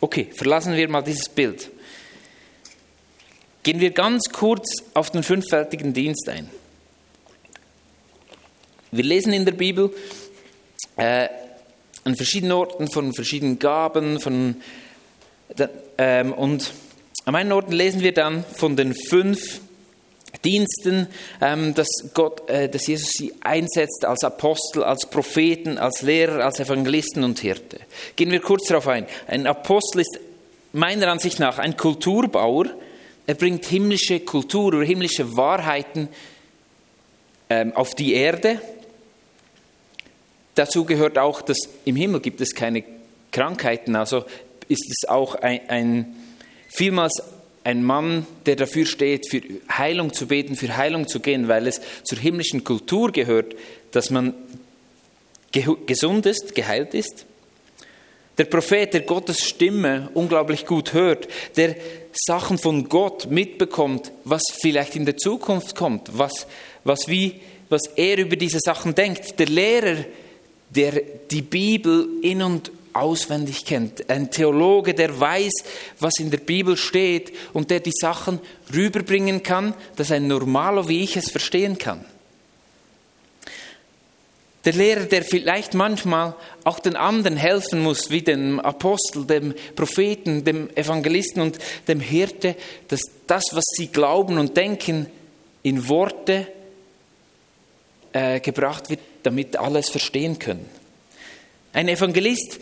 Okay, 0.00 0.28
verlassen 0.34 0.74
wir 0.74 0.88
mal 0.88 1.02
dieses 1.02 1.28
Bild. 1.28 1.70
Gehen 3.62 3.80
wir 3.80 3.90
ganz 3.90 4.30
kurz 4.30 4.76
auf 4.94 5.10
den 5.10 5.24
fünffältigen 5.24 5.92
Dienst 5.92 6.28
ein. 6.28 6.48
Wir 8.92 9.02
lesen 9.02 9.32
in 9.32 9.44
der 9.44 9.52
Bibel 9.52 9.92
äh, 10.96 11.28
an 12.04 12.14
verschiedenen 12.14 12.52
Orten 12.52 12.88
von 12.88 13.12
verschiedenen 13.12 13.58
Gaben, 13.58 14.20
von, 14.20 14.62
und 16.36 16.72
an 17.24 17.34
einen 17.34 17.52
Orten 17.52 17.72
lesen 17.72 18.02
wir 18.02 18.12
dann 18.12 18.44
von 18.44 18.76
den 18.76 18.94
fünf 18.94 19.60
Diensten, 20.44 21.08
ähm, 21.40 21.74
dass, 21.74 21.88
Gott, 22.14 22.48
äh, 22.48 22.68
dass 22.68 22.86
Jesus 22.86 23.10
sie 23.10 23.34
einsetzt 23.40 24.04
als 24.04 24.22
Apostel, 24.22 24.84
als 24.84 25.10
Propheten, 25.10 25.76
als 25.78 26.02
Lehrer, 26.02 26.44
als 26.44 26.60
Evangelisten 26.60 27.24
und 27.24 27.40
Hirte. 27.40 27.80
Gehen 28.14 28.30
wir 28.30 28.40
kurz 28.40 28.68
darauf 28.68 28.86
ein. 28.86 29.06
Ein 29.26 29.46
Apostel 29.46 30.00
ist 30.02 30.20
meiner 30.72 31.08
Ansicht 31.08 31.40
nach 31.40 31.58
ein 31.58 31.76
Kulturbauer, 31.76 32.66
er 33.26 33.34
bringt 33.34 33.64
himmlische 33.64 34.20
Kultur 34.20 34.66
oder 34.66 34.84
himmlische 34.84 35.36
Wahrheiten 35.36 36.08
ähm, 37.50 37.74
auf 37.74 37.96
die 37.96 38.14
Erde. 38.14 38.60
Dazu 40.54 40.84
gehört 40.84 41.18
auch, 41.18 41.42
dass 41.42 41.58
im 41.84 41.96
Himmel 41.96 42.20
gibt 42.20 42.40
es 42.40 42.54
keine 42.54 42.84
Krankheiten. 43.32 43.96
Also 43.96 44.24
ist 44.68 44.90
es 44.90 45.08
auch 45.08 45.34
ein, 45.36 45.60
ein 45.68 46.16
vielmals 46.68 47.22
ein 47.64 47.82
Mann, 47.82 48.26
der 48.46 48.54
dafür 48.54 48.86
steht, 48.86 49.28
für 49.28 49.42
Heilung 49.68 50.12
zu 50.12 50.28
beten, 50.28 50.54
für 50.54 50.76
Heilung 50.76 51.08
zu 51.08 51.18
gehen, 51.18 51.48
weil 51.48 51.66
es 51.66 51.80
zur 52.04 52.18
himmlischen 52.18 52.62
Kultur 52.62 53.10
gehört, 53.10 53.56
dass 53.90 54.10
man 54.10 54.34
gesund 55.86 56.26
ist, 56.26 56.54
geheilt 56.54 56.94
ist. 56.94 57.26
Der 58.38 58.44
Prophet, 58.44 58.92
der 58.92 59.00
Gottes 59.00 59.44
Stimme 59.44 60.10
unglaublich 60.14 60.66
gut 60.66 60.92
hört, 60.92 61.26
der 61.56 61.74
Sachen 62.12 62.58
von 62.58 62.88
Gott 62.88 63.30
mitbekommt, 63.30 64.12
was 64.24 64.42
vielleicht 64.60 64.94
in 64.94 65.06
der 65.06 65.16
Zukunft 65.16 65.74
kommt, 65.74 66.16
was, 66.16 66.46
was, 66.84 67.08
wie, 67.08 67.40
was 67.68 67.86
er 67.96 68.18
über 68.18 68.36
diese 68.36 68.60
Sachen 68.60 68.94
denkt. 68.94 69.38
Der 69.38 69.46
Lehrer, 69.46 70.04
der 70.70 71.02
die 71.30 71.42
Bibel 71.42 72.08
in 72.22 72.42
und 72.42 72.70
auswendig 73.00 73.64
kennt. 73.64 74.08
Ein 74.10 74.30
Theologe, 74.30 74.94
der 74.94 75.18
weiß, 75.18 75.52
was 76.00 76.18
in 76.18 76.30
der 76.30 76.38
Bibel 76.38 76.76
steht 76.76 77.32
und 77.52 77.70
der 77.70 77.80
die 77.80 77.92
Sachen 77.92 78.40
rüberbringen 78.74 79.42
kann, 79.42 79.74
dass 79.96 80.10
ein 80.10 80.26
Normaler 80.26 80.88
wie 80.88 81.02
ich 81.02 81.16
es 81.16 81.30
verstehen 81.30 81.78
kann. 81.78 82.04
Der 84.66 84.72
Lehrer, 84.72 85.04
der 85.04 85.22
vielleicht 85.22 85.74
manchmal 85.74 86.34
auch 86.64 86.80
den 86.80 86.96
anderen 86.96 87.36
helfen 87.36 87.80
muss, 87.80 88.10
wie 88.10 88.22
dem 88.22 88.58
Apostel, 88.58 89.24
dem 89.24 89.54
Propheten, 89.76 90.42
dem 90.42 90.68
Evangelisten 90.74 91.40
und 91.40 91.58
dem 91.86 92.00
Hirte, 92.00 92.56
dass 92.88 93.00
das, 93.28 93.44
was 93.52 93.62
sie 93.76 93.86
glauben 93.86 94.38
und 94.38 94.56
denken, 94.56 95.06
in 95.62 95.88
Worte 95.88 96.48
äh, 98.12 98.40
gebracht 98.40 98.90
wird, 98.90 99.00
damit 99.22 99.56
alle 99.56 99.78
es 99.78 99.88
verstehen 99.88 100.40
können. 100.40 100.68
Ein 101.72 101.88
Evangelist, 101.88 102.58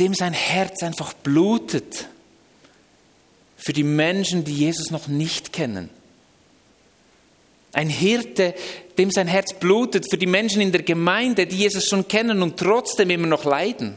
dem 0.00 0.14
sein 0.14 0.32
Herz 0.32 0.82
einfach 0.82 1.12
blutet 1.12 2.08
für 3.56 3.72
die 3.72 3.84
Menschen, 3.84 4.44
die 4.44 4.54
Jesus 4.54 4.90
noch 4.90 5.08
nicht 5.08 5.52
kennen 5.52 5.90
ein 7.72 7.88
Hirte, 7.88 8.54
dem 8.98 9.10
sein 9.10 9.26
Herz 9.26 9.54
blutet 9.54 10.08
für 10.10 10.18
die 10.18 10.26
Menschen 10.26 10.60
in 10.60 10.72
der 10.72 10.82
Gemeinde, 10.82 11.46
die 11.46 11.56
Jesus 11.56 11.86
schon 11.86 12.06
kennen 12.06 12.42
und 12.42 12.58
trotzdem 12.58 13.10
immer 13.10 13.26
noch 13.26 13.44
leiden. 13.44 13.94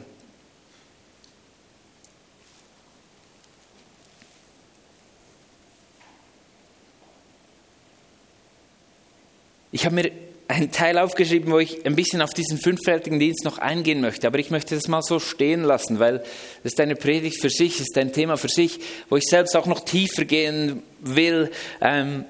Ich 9.72 9.86
habe 9.86 9.96
mir 9.96 10.12
einen 10.48 10.72
Teil 10.72 10.98
aufgeschrieben, 10.98 11.52
wo 11.52 11.60
ich 11.60 11.86
ein 11.86 11.96
bisschen 11.96 12.22
auf 12.22 12.32
diesen 12.32 12.60
fünffältigen 12.60 13.20
Dienst 13.20 13.44
noch 13.46 13.58
eingehen 13.58 14.02
möchte. 14.02 14.28
Aber 14.28 14.38
ich 14.38 14.52
möchte 14.52 14.76
das 14.76 14.88
mal 14.88 15.02
so 15.02 15.20
stehen 15.20 15.64
lassen, 15.64 16.00
weil 16.00 16.20
das 16.64 16.74
ist 16.74 16.80
eine 16.80 16.96
Predigt 16.96 17.42
für 17.42 17.50
sich, 17.50 17.80
ist 17.80 17.98
ein 17.98 18.14
Thema 18.14 18.38
für 18.38 18.50
sich, 18.50 18.80
wo 19.10 19.18
ich 19.18 19.26
selbst 19.26 19.56
auch 19.56 19.66
noch 19.66 19.80
tiefer 19.80 20.26
gehen 20.26 20.84
will. 21.00 21.52
Ähm, 21.82 22.26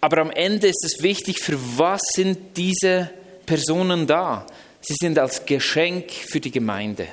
aber 0.00 0.18
am 0.18 0.30
Ende 0.30 0.68
ist 0.68 0.84
es 0.84 1.02
wichtig, 1.02 1.40
für 1.40 1.58
was 1.76 2.02
sind 2.14 2.56
diese 2.56 3.10
Personen 3.46 4.06
da? 4.06 4.46
Sie 4.80 4.94
sind 4.94 5.18
als 5.18 5.44
Geschenk 5.46 6.12
für 6.12 6.38
die 6.38 6.52
Gemeinde. 6.52 7.08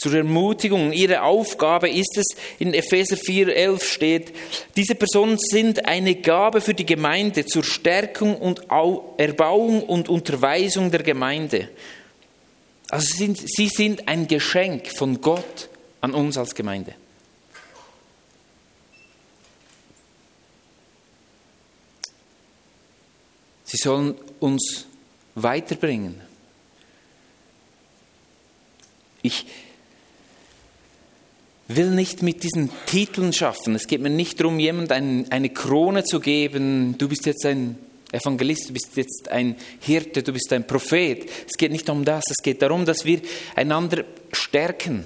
Zur 0.00 0.14
Ermutigung. 0.14 0.92
Ihre 0.92 1.22
Aufgabe 1.22 1.90
ist 1.90 2.16
es, 2.16 2.26
in 2.58 2.72
Epheser 2.72 3.16
4,11 3.16 3.84
steht, 3.84 4.32
diese 4.74 4.94
Personen 4.94 5.36
sind 5.38 5.84
eine 5.86 6.14
Gabe 6.14 6.62
für 6.62 6.72
die 6.72 6.86
Gemeinde 6.86 7.44
zur 7.44 7.62
Stärkung 7.62 8.36
und 8.36 8.62
Erbauung 9.18 9.82
und 9.82 10.08
Unterweisung 10.08 10.90
der 10.90 11.02
Gemeinde. 11.02 11.68
Also 12.88 13.14
sind, 13.14 13.38
sie 13.46 13.68
sind 13.68 14.08
ein 14.08 14.26
Geschenk 14.26 14.88
von 14.88 15.20
Gott 15.20 15.68
an 16.00 16.14
uns 16.14 16.38
als 16.38 16.54
Gemeinde. 16.54 16.94
Sie 23.64 23.76
sollen 23.76 24.14
uns 24.40 24.86
weiterbringen. 25.34 26.20
Ich 29.22 29.44
will 31.76 31.90
nicht 31.90 32.22
mit 32.22 32.42
diesen 32.42 32.70
Titeln 32.86 33.32
schaffen. 33.32 33.74
Es 33.74 33.86
geht 33.86 34.00
mir 34.00 34.10
nicht 34.10 34.40
darum, 34.40 34.58
jemand 34.58 34.92
eine 34.92 35.50
Krone 35.50 36.04
zu 36.04 36.20
geben. 36.20 36.96
Du 36.98 37.08
bist 37.08 37.26
jetzt 37.26 37.46
ein 37.46 37.78
Evangelist, 38.12 38.68
du 38.68 38.72
bist 38.72 38.96
jetzt 38.96 39.28
ein 39.30 39.56
Hirte, 39.80 40.22
du 40.22 40.32
bist 40.32 40.52
ein 40.52 40.66
Prophet. 40.66 41.28
Es 41.46 41.56
geht 41.56 41.70
nicht 41.70 41.88
um 41.88 42.04
das. 42.04 42.24
Es 42.28 42.42
geht 42.42 42.60
darum, 42.62 42.84
dass 42.84 43.04
wir 43.04 43.20
einander 43.54 44.04
stärken. 44.32 45.04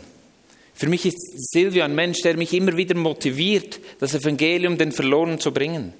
Für 0.75 0.88
mich 0.88 1.06
ist 1.06 1.52
Silvio 1.52 1.85
ein 1.85 1.94
Mensch, 1.94 2.23
der 2.23 2.37
mich 2.37 2.52
immer 2.52 2.76
wieder 2.76 2.97
motiviert, 2.97 3.78
das 4.00 4.14
Evangelium 4.14 4.76
den 4.78 4.90
Verlorenen 4.90 5.38
zu 5.38 5.52
bringen. 5.52 5.92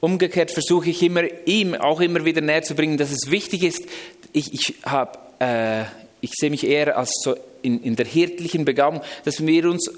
Umgekehrt 0.00 0.50
versuche 0.50 0.90
ich 0.90 1.02
immer, 1.02 1.24
ihm 1.46 1.74
auch 1.74 2.00
immer 2.00 2.24
wieder 2.24 2.40
näher 2.40 2.62
zu 2.62 2.74
bringen, 2.74 2.96
dass 2.96 3.10
es 3.10 3.30
wichtig 3.30 3.64
ist, 3.64 3.84
ich, 4.32 4.52
ich, 4.52 4.74
hab, 4.84 5.40
äh, 5.40 5.84
ich 6.20 6.30
sehe 6.34 6.50
mich 6.50 6.64
eher 6.64 6.96
als 6.96 7.12
so 7.22 7.36
in, 7.62 7.82
in 7.82 7.96
der 7.96 8.06
hirtlichen 8.06 8.64
Begabung, 8.64 9.00
dass 9.24 9.44
wir 9.46 9.68
uns 9.68 9.90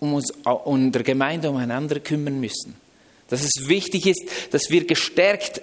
um 0.00 0.14
uns 0.14 0.32
um 0.64 0.92
der 0.92 1.02
Gemeinde 1.02 1.50
umeinander 1.50 2.00
kümmern 2.00 2.38
müssen. 2.40 2.74
Dass 3.28 3.42
es 3.42 3.68
wichtig 3.68 4.06
ist, 4.06 4.22
dass 4.50 4.70
wir 4.70 4.86
gestärkt 4.86 5.62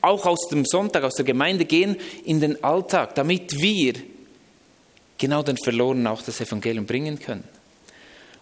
auch 0.00 0.26
aus 0.26 0.48
dem 0.50 0.64
Sonntag, 0.64 1.04
aus 1.04 1.14
der 1.14 1.24
Gemeinde 1.24 1.64
gehen 1.64 1.96
in 2.24 2.40
den 2.40 2.62
Alltag, 2.64 3.14
damit 3.14 3.60
wir 3.60 3.94
genau 5.18 5.42
den 5.42 5.58
Verlorenen 5.58 6.06
auch 6.06 6.22
das 6.22 6.40
Evangelium 6.40 6.86
bringen 6.86 7.18
können. 7.18 7.44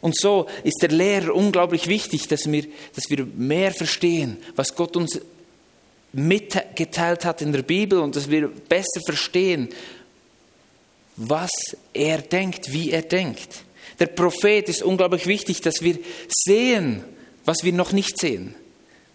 Und 0.00 0.16
so 0.16 0.46
ist 0.62 0.82
der 0.82 0.90
Lehrer 0.90 1.34
unglaublich 1.34 1.88
wichtig, 1.88 2.28
dass 2.28 2.50
wir, 2.50 2.64
dass 2.94 3.08
wir 3.08 3.26
mehr 3.34 3.72
verstehen, 3.72 4.36
was 4.54 4.74
Gott 4.74 4.96
uns 4.96 5.18
mitgeteilt 6.12 7.24
hat 7.24 7.42
in 7.42 7.52
der 7.52 7.62
Bibel 7.62 7.98
und 7.98 8.14
dass 8.14 8.30
wir 8.30 8.48
besser 8.48 9.00
verstehen, 9.04 9.68
was 11.16 11.50
er 11.92 12.18
denkt, 12.18 12.72
wie 12.72 12.90
er 12.90 13.02
denkt. 13.02 13.64
Der 13.98 14.06
Prophet 14.06 14.68
ist 14.68 14.82
unglaublich 14.82 15.26
wichtig, 15.26 15.60
dass 15.62 15.82
wir 15.82 15.98
sehen, 16.28 17.02
was 17.44 17.64
wir 17.64 17.72
noch 17.72 17.92
nicht 17.92 18.18
sehen. 18.18 18.54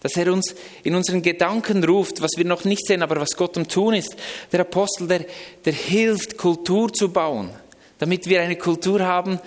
Dass 0.00 0.16
er 0.16 0.32
uns 0.32 0.54
in 0.82 0.96
unseren 0.96 1.22
Gedanken 1.22 1.84
ruft, 1.84 2.20
was 2.20 2.32
wir 2.36 2.44
noch 2.44 2.64
nicht 2.64 2.86
sehen, 2.86 3.02
aber 3.02 3.20
was 3.20 3.36
Gott 3.36 3.56
am 3.56 3.68
Tun 3.68 3.94
ist. 3.94 4.16
Der 4.50 4.60
Apostel, 4.60 5.06
der, 5.06 5.24
der 5.64 5.72
hilft, 5.72 6.36
Kultur 6.36 6.92
zu 6.92 7.10
bauen, 7.10 7.50
damit 7.98 8.26
wir 8.26 8.42
eine 8.42 8.56
Kultur 8.56 9.00
haben, 9.00 9.38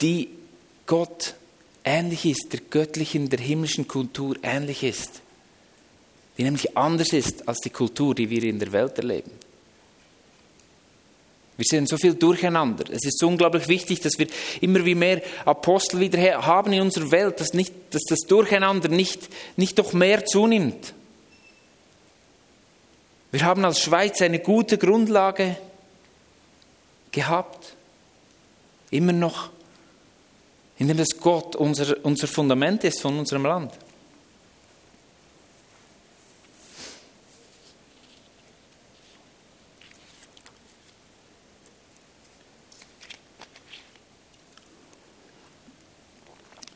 die 0.00 0.28
Gott 0.86 1.34
ähnlich 1.84 2.26
ist, 2.26 2.52
der 2.52 2.60
göttlichen, 2.70 3.28
der 3.28 3.40
himmlischen 3.40 3.88
Kultur 3.88 4.36
ähnlich 4.42 4.84
ist. 4.84 5.20
Die 6.38 6.44
nämlich 6.44 6.76
anders 6.76 7.12
ist 7.12 7.48
als 7.48 7.58
die 7.58 7.70
Kultur, 7.70 8.14
die 8.14 8.30
wir 8.30 8.44
in 8.44 8.60
der 8.60 8.70
Welt 8.70 8.98
erleben. 8.98 9.30
Wir 11.56 11.64
sehen 11.68 11.86
so 11.86 11.96
viel 11.96 12.14
durcheinander. 12.14 12.84
Es 12.90 13.04
ist 13.04 13.22
unglaublich 13.24 13.68
wichtig, 13.68 14.00
dass 14.00 14.18
wir 14.18 14.26
immer 14.60 14.84
wie 14.84 14.94
mehr 14.94 15.22
Apostel 15.44 16.00
wieder 16.00 16.18
haben 16.44 16.72
in 16.72 16.82
unserer 16.82 17.10
Welt, 17.10 17.40
dass, 17.40 17.54
nicht, 17.54 17.72
dass 17.90 18.02
das 18.08 18.20
Durcheinander 18.20 18.88
nicht, 18.88 19.28
nicht 19.56 19.78
doch 19.78 19.92
mehr 19.92 20.26
zunimmt. 20.26 20.92
Wir 23.32 23.42
haben 23.44 23.64
als 23.64 23.80
Schweiz 23.80 24.20
eine 24.22 24.38
gute 24.38 24.78
Grundlage 24.78 25.56
gehabt, 27.10 27.74
immer 28.90 29.12
noch 29.12 29.50
indem 30.78 30.96
das 30.98 31.18
Gott 31.20 31.56
unser, 31.56 31.96
unser 32.04 32.26
Fundament 32.26 32.84
ist 32.84 33.00
von 33.00 33.18
unserem 33.18 33.44
Land. 33.44 33.72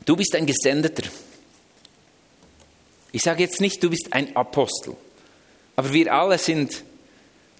Du 0.05 0.15
bist 0.15 0.35
ein 0.35 0.45
Gesendeter. 0.45 1.03
Ich 3.11 3.21
sage 3.21 3.43
jetzt 3.43 3.61
nicht, 3.61 3.83
du 3.83 3.89
bist 3.89 4.07
ein 4.11 4.35
Apostel, 4.35 4.95
aber 5.75 5.91
wir 5.93 6.13
alle 6.13 6.37
sind 6.37 6.83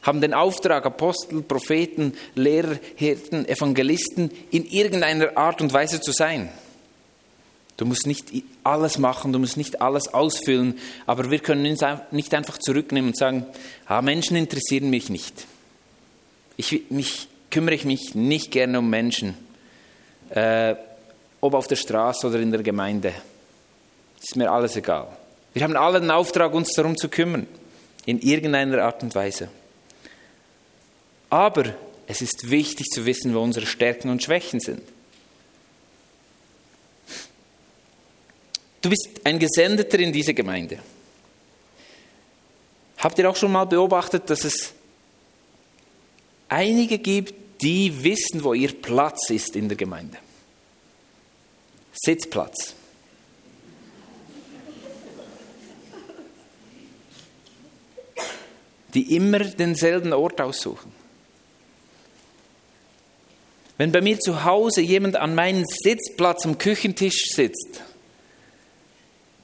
haben 0.02 0.22
den 0.22 0.34
Auftrag, 0.34 0.86
Apostel, 0.86 1.42
Propheten, 1.42 2.14
Lehrer, 2.36 2.80
Hirten, 2.96 3.48
Evangelisten 3.48 4.32
in 4.50 4.66
irgendeiner 4.66 5.38
Art 5.38 5.62
und 5.62 5.74
Weise 5.74 6.02
zu 6.02 6.12
sein. 6.12 6.50
Du 7.78 7.86
musst 7.86 8.06
nicht 8.06 8.32
alles 8.64 8.98
machen, 8.98 9.34
du 9.34 9.40
musst 9.40 9.58
nicht 9.58 9.82
alles 9.82 10.08
ausfüllen, 10.14 10.78
aber 11.06 11.32
wir 11.32 11.40
können 11.40 11.66
uns 11.66 11.82
nicht 12.12 12.34
einfach 12.34 12.58
zurücknehmen 12.58 13.12
und 13.12 13.18
sagen, 13.18 13.46
ah, 13.86 14.02
Menschen 14.02 14.38
interessieren 14.38 14.90
mich 14.90 15.10
nicht. 15.10 15.46
Ich 16.58 16.90
mich, 16.90 17.28
kümmere 17.50 17.76
ich 17.76 17.86
mich 17.86 18.14
nicht 18.14 18.52
gerne 18.52 18.80
um 18.80 18.90
Menschen, 18.90 19.36
äh, 20.30 20.76
ob 21.42 21.56
auf 21.56 21.68
der 21.68 21.76
Straße 21.76 22.28
oder 22.28 22.40
in 22.40 22.52
der 22.52 22.64
Gemeinde. 22.64 23.14
Ist 24.22 24.36
mir 24.36 24.52
alles 24.52 24.76
egal. 24.76 25.08
Wir 25.54 25.64
haben 25.64 25.76
alle 25.76 26.00
den 26.00 26.12
Auftrag, 26.12 26.54
uns 26.54 26.72
darum 26.74 26.96
zu 26.96 27.10
kümmern, 27.10 27.48
in 28.06 28.20
irgendeiner 28.20 28.84
Art 28.84 29.04
und 29.04 29.14
Weise. 29.16 29.50
Aber 31.30 31.74
es 32.08 32.22
ist 32.22 32.50
wichtig 32.50 32.88
zu 32.88 33.06
wissen, 33.06 33.34
wo 33.34 33.42
unsere 33.42 33.66
Stärken 33.66 34.10
und 34.10 34.24
Schwächen 34.24 34.60
sind. 34.60 34.82
Du 38.82 38.90
bist 38.90 39.10
ein 39.24 39.40
Gesendeter 39.40 40.00
in 40.00 40.12
diese 40.12 40.34
Gemeinde. 40.34 40.80
Habt 42.98 43.18
ihr 43.18 43.30
auch 43.30 43.36
schon 43.36 43.52
mal 43.52 43.66
beobachtet, 43.66 44.30
dass 44.30 44.44
es 44.44 44.74
einige 46.50 46.98
gibt, 47.00 47.34
die 47.62 48.04
wissen, 48.04 48.44
wo 48.44 48.54
ihr 48.54 48.74
Platz 48.74 49.30
ist 49.30 49.56
in 49.56 49.68
der 49.68 49.78
Gemeinde? 49.78 50.18
Sitzplatz. 51.94 52.76
Die 58.94 59.16
immer 59.16 59.40
denselben 59.40 60.12
Ort 60.14 60.42
aussuchen. 60.42 60.92
Wenn 63.78 63.92
bei 63.92 64.02
mir 64.02 64.20
zu 64.20 64.44
Hause 64.44 64.82
jemand 64.82 65.16
an 65.16 65.34
meinem 65.34 65.66
Sitzplatz 65.66 66.46
am 66.46 66.58
Küchentisch 66.58 67.32
sitzt, 67.34 67.82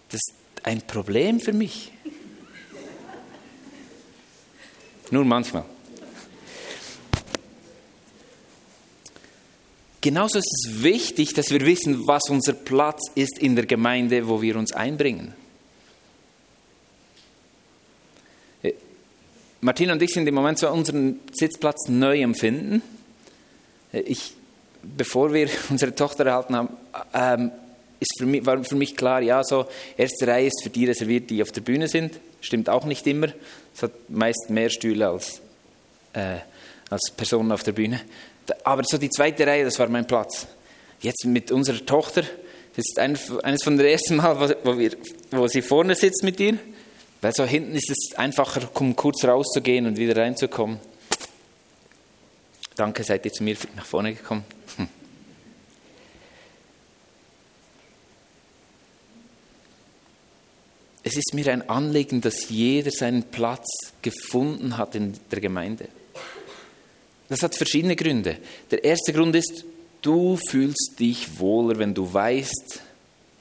das 0.09 0.19
ist 0.19 0.35
ein 0.63 0.81
Problem 0.81 1.39
für 1.39 1.53
mich. 1.53 1.91
Nur 5.09 5.25
manchmal. 5.25 5.65
Genauso 10.01 10.37
ist 10.39 10.65
es 10.65 10.83
wichtig, 10.83 11.33
dass 11.33 11.49
wir 11.49 11.65
wissen, 11.65 12.07
was 12.07 12.29
unser 12.29 12.53
Platz 12.53 13.01
ist 13.15 13.39
in 13.39 13.55
der 13.55 13.65
Gemeinde, 13.65 14.27
wo 14.27 14.41
wir 14.41 14.55
uns 14.55 14.71
einbringen. 14.71 15.33
Äh, 18.61 18.73
Martina 19.61 19.93
und 19.93 20.01
ich 20.01 20.11
sind 20.11 20.27
im 20.27 20.35
Moment 20.35 20.59
so 20.59 20.69
unseren 20.69 21.19
Sitzplatz 21.33 21.87
neu 21.87 22.21
empfinden. 22.21 22.81
Ich, 23.91 24.33
bevor 24.83 25.33
wir 25.33 25.49
unsere 25.69 25.95
Tochter 25.95 26.27
erhalten 26.27 26.55
haben, 26.55 26.69
ähm, 27.13 27.51
ist 27.99 28.19
für 28.19 28.27
mich, 28.27 28.45
war 28.45 28.63
für 28.63 28.75
mich 28.75 28.95
klar, 28.95 29.21
ja, 29.21 29.43
so 29.43 29.65
erste 29.97 30.27
Reihe 30.27 30.47
ist 30.47 30.61
für 30.61 30.69
die 30.69 30.85
reserviert, 30.85 31.31
die 31.31 31.41
auf 31.41 31.51
der 31.51 31.61
Bühne 31.61 31.87
sind. 31.87 32.19
Stimmt 32.41 32.69
auch 32.69 32.85
nicht 32.85 33.07
immer. 33.07 33.29
Es 33.75 33.81
hat 33.81 33.91
meist 34.09 34.49
mehr 34.49 34.69
Stühle 34.69 35.09
als, 35.09 35.41
äh, 36.13 36.37
als 36.91 37.11
Personen 37.15 37.51
auf 37.51 37.63
der 37.63 37.71
Bühne. 37.71 38.01
Aber 38.63 38.83
so 38.85 38.97
die 38.97 39.09
zweite 39.09 39.45
Reihe, 39.45 39.65
das 39.65 39.77
war 39.79 39.89
mein 39.89 40.07
Platz. 40.07 40.47
Jetzt 41.01 41.25
mit 41.25 41.51
unserer 41.51 41.85
Tochter, 41.85 42.21
das 42.21 42.85
ist 42.89 42.99
ein, 42.99 43.17
eines 43.43 43.63
von 43.63 43.77
den 43.77 43.87
ersten 43.87 44.17
Mal, 44.17 44.55
wo, 44.63 44.77
wir, 44.77 44.91
wo 45.31 45.47
sie 45.47 45.61
vorne 45.61 45.95
sitzt 45.95 46.23
mit 46.23 46.39
ihr. 46.39 46.57
Weil 47.21 47.33
so 47.33 47.43
hinten 47.45 47.75
ist 47.75 47.89
es 47.89 48.15
einfacher, 48.17 48.69
um 48.75 48.95
kurz 48.95 49.23
rauszugehen 49.25 49.85
und 49.87 49.97
wieder 49.97 50.15
reinzukommen. 50.15 50.79
Danke, 52.75 53.03
seid 53.03 53.25
ihr 53.25 53.33
zu 53.33 53.43
mir 53.43 53.57
nach 53.75 53.85
vorne 53.85 54.13
gekommen. 54.13 54.45
Hm. 54.75 54.87
Es 61.03 61.15
ist 61.15 61.33
mir 61.33 61.51
ein 61.51 61.67
Anliegen, 61.69 62.21
dass 62.21 62.49
jeder 62.49 62.91
seinen 62.91 63.23
Platz 63.23 63.65
gefunden 64.01 64.77
hat 64.77 64.93
in 64.93 65.17
der 65.31 65.39
Gemeinde. 65.39 65.87
Das 67.29 67.43
hat 67.43 67.55
verschiedene 67.55 67.95
Gründe. 67.95 68.37
Der 68.71 68.83
erste 68.83 69.13
Grund 69.13 69.35
ist, 69.35 69.65
du 70.01 70.37
fühlst 70.49 70.95
dich 70.99 71.39
wohler, 71.39 71.77
wenn 71.79 71.93
du 71.93 72.11
weißt, 72.11 72.81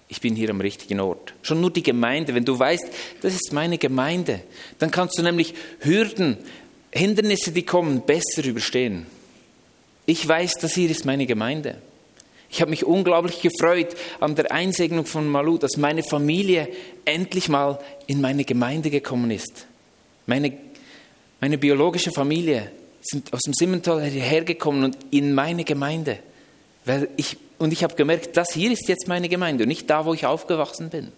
ich 0.08 0.20
bin 0.20 0.36
hier 0.36 0.50
am 0.50 0.60
richtigen 0.60 1.00
Ort. 1.00 1.34
Schon 1.42 1.60
nur 1.60 1.70
die 1.70 1.82
Gemeinde, 1.82 2.34
wenn 2.34 2.44
du 2.44 2.58
weißt, 2.58 2.86
das 3.22 3.34
ist 3.34 3.52
meine 3.52 3.78
Gemeinde, 3.78 4.40
dann 4.78 4.90
kannst 4.90 5.18
du 5.18 5.22
nämlich 5.22 5.54
Hürden, 5.80 6.36
Hindernisse, 6.90 7.52
die 7.52 7.64
kommen, 7.64 8.02
besser 8.02 8.44
überstehen. 8.44 9.06
Ich 10.06 10.26
weiß, 10.26 10.54
das 10.54 10.74
hier 10.74 10.90
ist 10.90 11.04
meine 11.04 11.26
Gemeinde. 11.26 11.76
Ich 12.48 12.60
habe 12.60 12.70
mich 12.70 12.84
unglaublich 12.84 13.42
gefreut 13.42 13.96
an 14.20 14.36
der 14.36 14.52
Einsegnung 14.52 15.04
von 15.04 15.28
Malu, 15.28 15.58
dass 15.58 15.76
meine 15.76 16.04
Familie 16.04 16.68
endlich 17.04 17.48
mal 17.48 17.80
in 18.06 18.20
meine 18.20 18.44
Gemeinde 18.44 18.90
gekommen 18.90 19.32
ist. 19.32 19.66
Meine, 20.26 20.52
meine 21.40 21.58
biologische 21.58 22.12
Familie 22.12 22.70
sind 23.06 23.32
aus 23.32 23.40
dem 23.42 23.54
Simmental 23.54 24.04
hierher 24.04 24.44
gekommen 24.44 24.84
und 24.84 24.98
in 25.10 25.34
meine 25.34 25.64
Gemeinde. 25.64 26.18
Weil 26.84 27.08
ich, 27.16 27.36
und 27.58 27.72
ich 27.72 27.82
habe 27.82 27.94
gemerkt, 27.94 28.36
das 28.36 28.52
hier 28.52 28.70
ist 28.70 28.88
jetzt 28.88 29.08
meine 29.08 29.28
Gemeinde 29.28 29.64
und 29.64 29.68
nicht 29.68 29.88
da, 29.90 30.04
wo 30.04 30.14
ich 30.14 30.26
aufgewachsen 30.26 30.90
bin. 30.90 31.12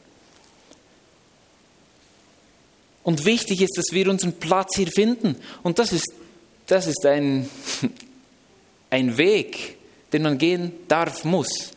Und 3.03 3.25
wichtig 3.25 3.63
ist, 3.63 3.77
dass 3.79 3.93
wir 3.93 4.09
unseren 4.09 4.35
Platz 4.35 4.77
hier 4.77 4.89
finden. 4.89 5.37
Und 5.63 5.79
das 5.79 5.93
ist, 5.93 6.13
das 6.67 6.87
ist 6.87 7.07
ein, 7.07 7.49
ein 8.91 9.17
Weg, 9.17 9.77
den 10.13 10.23
man 10.23 10.39
gehen 10.39 10.73
darf, 10.89 11.25
muss. 11.25 11.73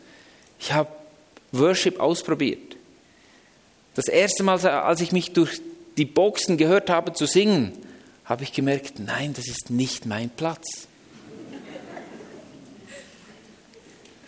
Ich 0.60 0.72
habe 0.72 0.90
Worship 1.52 2.00
ausprobiert. 2.00 2.76
Das 3.94 4.08
erste 4.08 4.42
Mal, 4.42 4.58
als 4.66 5.00
ich 5.00 5.12
mich 5.12 5.32
durch 5.32 5.60
die 5.96 6.04
Boxen 6.04 6.56
gehört 6.56 6.88
habe 6.88 7.12
zu 7.12 7.26
singen, 7.26 7.72
habe 8.24 8.44
ich 8.44 8.52
gemerkt, 8.52 8.98
nein, 8.98 9.34
das 9.34 9.48
ist 9.48 9.70
nicht 9.70 10.06
mein 10.06 10.30
Platz. 10.30 10.86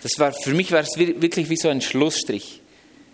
Das 0.02 0.18
war, 0.18 0.33
für 0.33 0.52
mich 0.52 0.70
war 0.72 0.80
es 0.80 0.98
wirklich 0.98 1.48
wie 1.48 1.57
so 1.57 1.68
ein 1.68 1.80
Schlussstrich. 1.80 2.61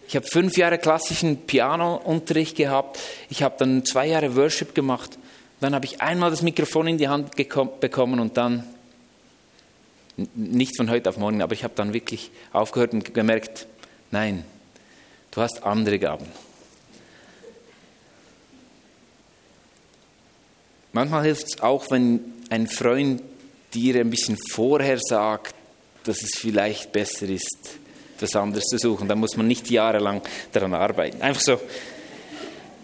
Ich 0.08 0.16
habe 0.16 0.26
fünf 0.26 0.56
Jahre 0.56 0.76
klassischen 0.78 1.46
Pianounterricht 1.46 2.56
gehabt. 2.56 2.98
Ich 3.28 3.44
habe 3.44 3.54
dann 3.58 3.84
zwei 3.84 4.08
Jahre 4.08 4.34
Worship 4.34 4.74
gemacht. 4.74 5.16
Dann 5.60 5.72
habe 5.72 5.84
ich 5.84 6.00
einmal 6.00 6.30
das 6.30 6.42
Mikrofon 6.42 6.88
in 6.88 6.98
die 6.98 7.06
Hand 7.06 7.36
bekommen 7.36 8.18
und 8.18 8.36
dann, 8.36 8.64
nicht 10.34 10.76
von 10.76 10.90
heute 10.90 11.08
auf 11.10 11.16
morgen, 11.16 11.42
aber 11.42 11.52
ich 11.52 11.62
habe 11.62 11.74
dann 11.76 11.92
wirklich 11.92 12.32
aufgehört 12.52 12.92
und 12.92 13.14
gemerkt, 13.14 13.68
nein, 14.10 14.44
du 15.30 15.42
hast 15.42 15.62
andere 15.62 15.98
Gaben. 16.00 16.26
Manchmal 20.92 21.24
hilft 21.24 21.46
es 21.46 21.61
auch, 21.61 21.90
wenn 21.90 22.20
ein 22.50 22.66
Freund 22.66 23.22
dir 23.74 24.00
ein 24.00 24.11
bisschen 24.11 24.37
vorher 24.50 24.98
sagt, 24.98 25.55
dass 26.05 26.22
es 26.22 26.33
vielleicht 26.37 26.92
besser 26.92 27.29
ist, 27.29 27.79
etwas 28.16 28.35
anderes 28.35 28.64
zu 28.64 28.79
suchen. 28.79 29.07
Da 29.09 29.14
muss 29.14 29.37
man 29.37 29.46
nicht 29.46 29.70
jahrelang 29.70 30.22
daran 30.53 30.74
arbeiten. 30.74 31.22
Einfach 31.22 31.42
so 31.42 31.61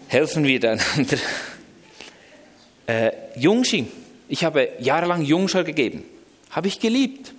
helfen 0.07 0.43
wir 0.43 0.63
einander. 0.63 1.17
Äh, 2.89 3.11
Jungschi, 3.35 3.85
ich 4.29 4.45
habe 4.45 4.69
jahrelang 4.79 5.21
Jungschau 5.21 5.65
gegeben. 5.65 6.05
Habe 6.51 6.69
ich 6.69 6.79
geliebt. 6.79 7.33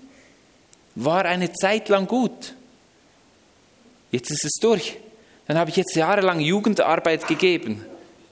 War 0.94 1.24
eine 1.24 1.50
Zeit 1.54 1.88
lang 1.88 2.06
gut. 2.06 2.52
Jetzt 4.10 4.30
ist 4.30 4.44
es 4.44 4.52
durch. 4.60 4.98
Dann 5.46 5.56
habe 5.56 5.70
ich 5.70 5.76
jetzt 5.76 5.96
jahrelang 5.96 6.40
Jugendarbeit 6.40 7.26
gegeben. 7.26 7.82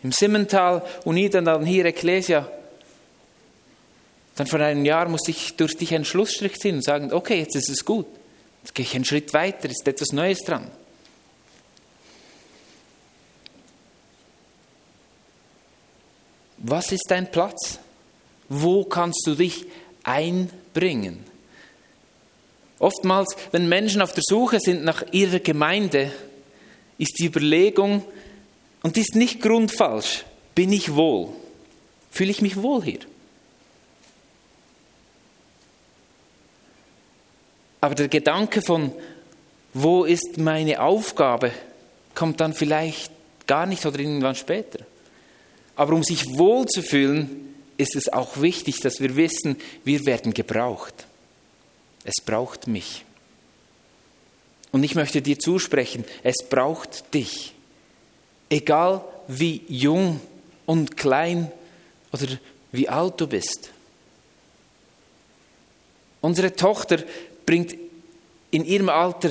Im 0.07 0.13
Simmental 0.13 0.85
und 1.05 1.17
dann 1.35 1.67
hier 1.67 1.85
Ecclesia. 1.85 2.49
Dann 4.37 4.47
vor 4.47 4.61
einem 4.61 4.85
Jahr 4.85 5.09
musste 5.09 5.33
ich 5.33 5.57
durch 5.57 5.77
dich 5.77 5.93
einen 5.93 6.05
Schlussstrich 6.05 6.61
ziehen 6.61 6.77
und 6.77 6.85
sagen, 6.85 7.13
okay, 7.13 7.41
jetzt 7.41 7.57
ist 7.57 7.69
es 7.69 7.85
gut. 7.85 8.07
Jetzt 8.63 8.77
gehe 8.77 8.85
ich 8.85 8.95
einen 8.95 9.05
Schritt 9.05 9.35
weiter, 9.35 9.69
ist 9.69 9.89
etwas 9.89 10.13
Neues 10.13 10.45
dran. 10.45 10.71
Was 16.59 16.93
ist 16.93 17.07
dein 17.09 17.29
Platz? 17.29 17.81
Wo 18.49 18.85
kannst 18.85 19.27
du 19.27 19.35
dich 19.35 19.67
einbringen? 20.05 21.27
Oftmals, 22.79 23.37
wenn 23.51 23.69
Menschen 23.69 24.03
auf 24.03 24.13
der 24.13 24.23
Suche 24.25 24.61
sind 24.61 24.85
nach 24.85 25.03
ihrer 25.11 25.41
Gemeinde, 25.41 26.13
ist 26.97 27.19
die 27.19 27.27
Überlegung, 27.27 28.05
und 28.87 28.97
ist 28.97 29.17
nicht 29.17 29.43
grundfalsch, 29.43 30.25
bin 30.55 30.73
ich 30.73 30.95
wohl? 30.95 31.31
Fühle 32.13 32.31
ich 32.31 32.41
mich 32.41 32.63
wohl 32.63 32.85
hier? 32.85 33.01
Aber 37.81 37.97
der 37.97 38.07
Gedanke 38.07 38.63
von, 38.63 38.93
wo 39.75 40.05
ist 40.05 40.39
meine 40.39 40.81
Aufgabe, 40.81 41.51
kommt 42.15 42.41
dann 42.41 42.55
vielleicht 42.55 43.11
gar 43.49 43.67
nicht 43.67 43.85
oder 43.85 43.99
irgendwann 43.99 44.37
später. 44.37 44.79
Aber 45.75 45.93
um 45.93 46.05
sich 46.05 46.39
wohl 46.39 46.67
zu 46.67 46.81
fühlen, 46.81 47.57
ist 47.79 47.97
es 47.97 48.13
auch 48.13 48.41
wichtig, 48.41 48.79
dass 48.79 49.01
wir 49.01 49.17
wissen, 49.17 49.57
wir 49.83 50.07
werden 50.07 50.33
gebraucht. 50.33 51.09
Es 52.05 52.25
braucht 52.25 52.69
mich. 52.69 53.05
Und 54.71 54.85
ich 54.85 54.95
möchte 54.95 55.23
dir 55.23 55.41
zusprechen, 55.41 56.05
es 56.23 56.37
braucht 56.49 57.13
dich. 57.15 57.56
Egal 58.49 59.05
wie 59.29 59.63
jung 59.69 60.21
und 60.67 60.97
klein 60.97 61.51
oder 62.13 62.27
wie 62.73 62.89
alt 62.89 63.21
du 63.21 63.27
bist. 63.27 63.71
Unsere 66.21 66.55
Tochter 66.55 66.99
bringt 67.45 67.75
in 68.51 68.65
ihrem 68.65 68.89
Alter, 68.89 69.31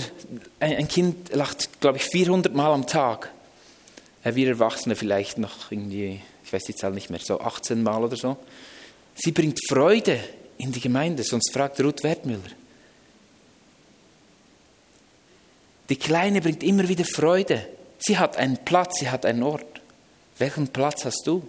ein 0.60 0.88
Kind 0.88 1.34
lacht, 1.34 1.82
glaube 1.82 1.97
ich, 1.97 2.04
400 2.04 2.54
Mal 2.54 2.71
am 2.73 2.86
Tag. 2.86 3.32
Äh, 4.23 4.36
wir 4.36 4.47
Erwachsene 4.47 4.95
vielleicht 4.95 5.38
noch 5.38 5.71
irgendwie, 5.71 6.21
ich 6.43 6.54
weiß 6.54 6.63
die 6.63 6.75
Zahl 6.75 6.91
nicht 6.91 7.10
mehr, 7.10 7.19
so 7.19 7.39
18 7.39 7.82
Mal 7.82 8.04
oder 8.04 8.15
so. 8.15 8.38
Sie 9.15 9.32
bringt 9.32 9.60
Freude 9.67 10.19
in 10.58 10.71
die 10.71 10.82
Gemeinde, 10.82 11.23
sonst 11.23 11.51
fragt 11.54 11.80
Ruth 11.82 12.04
Wertmüller. 12.04 12.41
Die 15.89 15.95
Kleine 15.95 16.41
bringt 16.41 16.63
immer 16.63 16.88
wieder 16.88 17.06
Freude. 17.06 17.67
Sie 18.06 18.20
hat 18.20 18.38
einen 18.38 18.58
Platz, 18.63 19.00
sie 19.00 19.10
hat 19.10 19.26
einen 19.26 19.41
Ort. 19.41 19.82
Welchen 20.38 20.68
Platz 20.68 21.06
hast 21.06 21.24
du? 21.26 21.48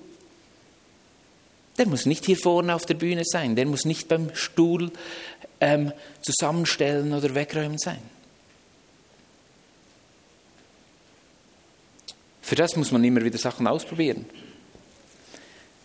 Der 1.77 1.87
muss 1.87 2.07
nicht 2.07 2.25
hier 2.25 2.39
vorne 2.39 2.75
auf 2.75 2.87
der 2.87 2.95
Bühne 2.95 3.23
sein, 3.25 3.57
der 3.57 3.67
muss 3.67 3.85
nicht 3.85 4.09
beim 4.09 4.35
Stuhl 4.35 4.91
ähm, 5.61 5.93
zusammenstellen 6.23 7.13
oder 7.13 7.35
wegräumen 7.35 7.77
sein. 7.77 8.01
Für 12.41 12.55
das 12.55 12.77
muss 12.77 12.91
man 12.91 13.05
immer 13.05 13.23
wieder 13.23 13.39
Sachen 13.39 13.67
ausprobieren. 13.67 14.25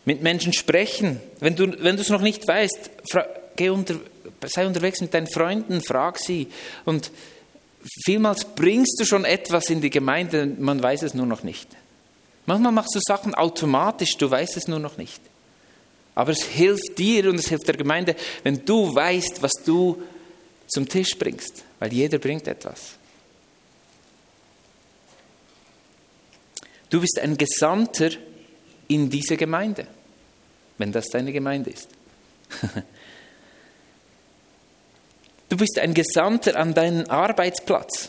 Mit 0.06 0.22
Menschen 0.22 0.54
sprechen. 0.54 1.20
Wenn 1.42 1.56
du, 1.58 1.66
es 1.66 2.10
noch 2.10 2.22
nicht 2.22 2.48
weißt, 2.48 2.92
geh 3.58 3.70
unter, 3.70 4.00
sei 4.46 4.66
unterwegs 4.66 5.02
mit 5.02 5.14
deinen 5.14 5.28
Freunden, 5.28 5.82
frag 5.82 6.18
sie. 6.18 6.48
Und 6.86 7.12
vielmals 8.06 8.46
bringst 8.46 9.00
du 9.00 9.06
schon 9.06 9.26
etwas 9.26 9.70
in 9.70 9.82
die 9.82 9.90
Gemeinde, 9.90 10.46
man 10.46 10.82
weiß 10.82 11.04
es 11.04 11.14
nur 11.14 11.26
noch 11.26 11.44
nicht. 11.44 11.68
Manchmal 12.46 12.72
machst 12.72 12.96
du 12.96 13.00
Sachen 13.06 13.36
automatisch, 13.36 14.18
du 14.18 14.30
weißt 14.30 14.58
es 14.58 14.68
nur 14.68 14.80
noch 14.80 14.98
nicht. 14.98 15.22
Aber 16.16 16.32
es 16.32 16.44
hilft 16.44 16.98
dir 16.98 17.30
und 17.30 17.36
es 17.36 17.48
hilft 17.48 17.68
der 17.68 17.78
Gemeinde, 17.78 18.16
wenn 18.44 18.66
du 18.66 18.94
weißt, 18.94 19.42
was 19.42 19.54
du 19.66 20.02
zum 20.68 20.88
Tisch 20.88 21.18
bringst, 21.18 21.64
weil 21.80 21.94
jeder 21.94 22.18
bringt 22.18 22.48
etwas. 22.48 22.94
Du 26.90 27.00
bist 27.00 27.20
ein 27.20 27.38
Gesandter 27.38 28.10
in 28.88 29.10
diese 29.10 29.38
Gemeinde, 29.38 29.88
wenn 30.78 30.92
das 30.92 31.06
deine 31.08 31.32
Gemeinde 31.32 31.70
ist. 31.70 31.88
Du 35.52 35.58
bist 35.58 35.78
ein 35.80 35.94
Gesandter 35.94 36.56
an 36.56 36.74
deinen 36.74 37.10
Arbeitsplatz. 37.10 38.08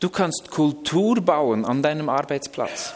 Du 0.00 0.08
kannst 0.08 0.50
Kultur 0.50 1.20
bauen 1.20 1.66
an 1.66 1.82
deinem 1.82 2.08
Arbeitsplatz. 2.08 2.94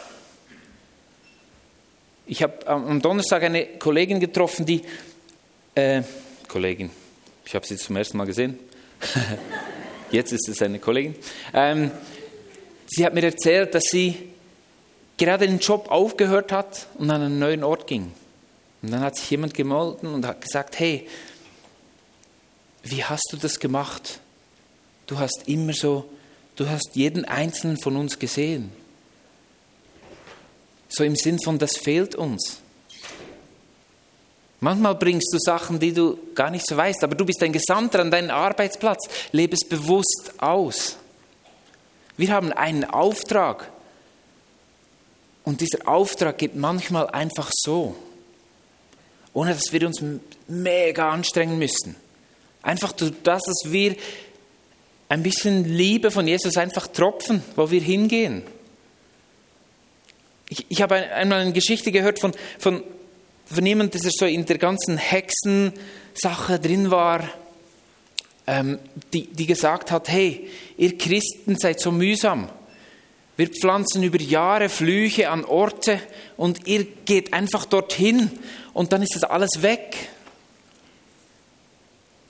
Ich 2.25 2.41
habe 2.41 2.65
am 2.65 3.03
Donnerstag 3.03 3.43
eine 3.43 3.67
Kollegin 3.77 4.19
getroffen, 4.19 4.65
die, 4.65 4.81
äh, 5.75 6.01
Kollegin, 6.47 6.89
ich 7.45 7.53
habe 7.53 7.67
sie 7.67 7.77
zum 7.77 7.97
ersten 7.97 8.17
Mal 8.17 8.25
gesehen. 8.25 8.57
Jetzt 10.09 10.31
ist 10.31 10.49
es 10.49 10.59
eine 10.63 10.79
Kollegin. 10.79 11.13
Ähm, 11.53 11.91
sie 12.87 13.05
hat 13.05 13.13
mir 13.13 13.25
erzählt, 13.25 13.75
dass 13.75 13.83
sie 13.83 14.29
gerade 15.19 15.45
den 15.45 15.59
Job 15.59 15.91
aufgehört 15.91 16.51
hat 16.51 16.87
und 16.97 17.11
an 17.11 17.21
einen 17.21 17.37
neuen 17.37 17.63
Ort 17.63 17.85
ging. 17.85 18.11
Und 18.81 18.91
dann 18.91 19.01
hat 19.01 19.17
sich 19.17 19.29
jemand 19.29 19.53
gemeldet 19.53 20.03
und 20.03 20.25
hat 20.25 20.41
gesagt, 20.41 20.79
hey, 20.79 21.07
wie 22.81 23.03
hast 23.03 23.29
du 23.31 23.37
das 23.37 23.59
gemacht? 23.59 24.19
Du 25.05 25.19
hast 25.19 25.43
immer 25.47 25.73
so 25.73 26.09
Du 26.59 26.67
hast 26.67 26.89
jeden 26.95 27.23
einzelnen 27.23 27.77
von 27.77 27.95
uns 27.95 28.19
gesehen. 28.19 28.69
So 30.89 31.05
im 31.05 31.15
Sinn 31.15 31.39
von, 31.41 31.57
das 31.57 31.77
fehlt 31.77 32.15
uns. 32.15 32.57
Manchmal 34.59 34.95
bringst 34.95 35.33
du 35.33 35.37
Sachen, 35.39 35.79
die 35.79 35.93
du 35.93 36.19
gar 36.35 36.51
nicht 36.51 36.67
so 36.67 36.75
weißt, 36.75 37.01
aber 37.05 37.15
du 37.15 37.25
bist 37.25 37.41
ein 37.43 37.53
Gesandter 37.53 38.01
an 38.01 38.11
deinen 38.11 38.29
Arbeitsplatz. 38.29 39.07
Lebe 39.31 39.55
es 39.55 39.65
bewusst 39.65 40.33
aus. 40.39 40.97
Wir 42.17 42.33
haben 42.33 42.51
einen 42.51 42.83
Auftrag. 42.83 43.71
Und 45.49 45.61
dieser 45.61 45.87
Auftrag 45.87 46.37
geht 46.37 46.55
manchmal 46.55 47.07
einfach 47.07 47.49
so, 47.51 47.95
ohne 49.33 49.55
dass 49.55 49.73
wir 49.73 49.87
uns 49.87 49.99
mega 50.47 51.09
anstrengen 51.09 51.57
müssen. 51.57 51.95
Einfach 52.61 52.91
durch 52.91 53.13
das, 53.23 53.41
dass 53.41 53.71
wir 53.71 53.95
ein 55.07 55.23
bisschen 55.23 55.65
Liebe 55.65 56.11
von 56.11 56.27
Jesus 56.27 56.55
einfach 56.55 56.85
tropfen, 56.85 57.41
wo 57.55 57.71
wir 57.71 57.81
hingehen. 57.81 58.43
Ich, 60.49 60.67
ich 60.69 60.83
habe 60.83 60.97
einmal 60.97 61.39
eine 61.39 61.51
Geschichte 61.51 61.91
gehört 61.91 62.19
von, 62.19 62.31
von, 62.59 62.83
von 63.47 63.65
jemandem, 63.65 63.99
der 64.01 64.11
so 64.13 64.27
in 64.27 64.45
der 64.45 64.59
ganzen 64.59 64.97
Hexensache 64.97 66.59
drin 66.61 66.91
war, 66.91 67.27
ähm, 68.45 68.77
die, 69.13 69.25
die 69.25 69.47
gesagt 69.47 69.89
hat, 69.89 70.09
hey, 70.09 70.47
ihr 70.77 70.95
Christen 70.95 71.57
seid 71.57 71.79
so 71.79 71.91
mühsam. 71.91 72.49
Wir 73.39 73.47
pflanzen 73.47 74.03
über 74.03 74.19
Jahre 74.19 74.67
Flüche 74.67 75.29
an 75.29 75.45
Orte 75.45 76.01
und 76.35 76.67
ihr 76.67 76.83
geht 77.05 77.31
einfach 77.31 77.63
dorthin 77.63 78.29
und 78.73 78.91
dann 78.91 79.01
ist 79.01 79.15
das 79.15 79.23
alles 79.23 79.61
weg. 79.61 80.09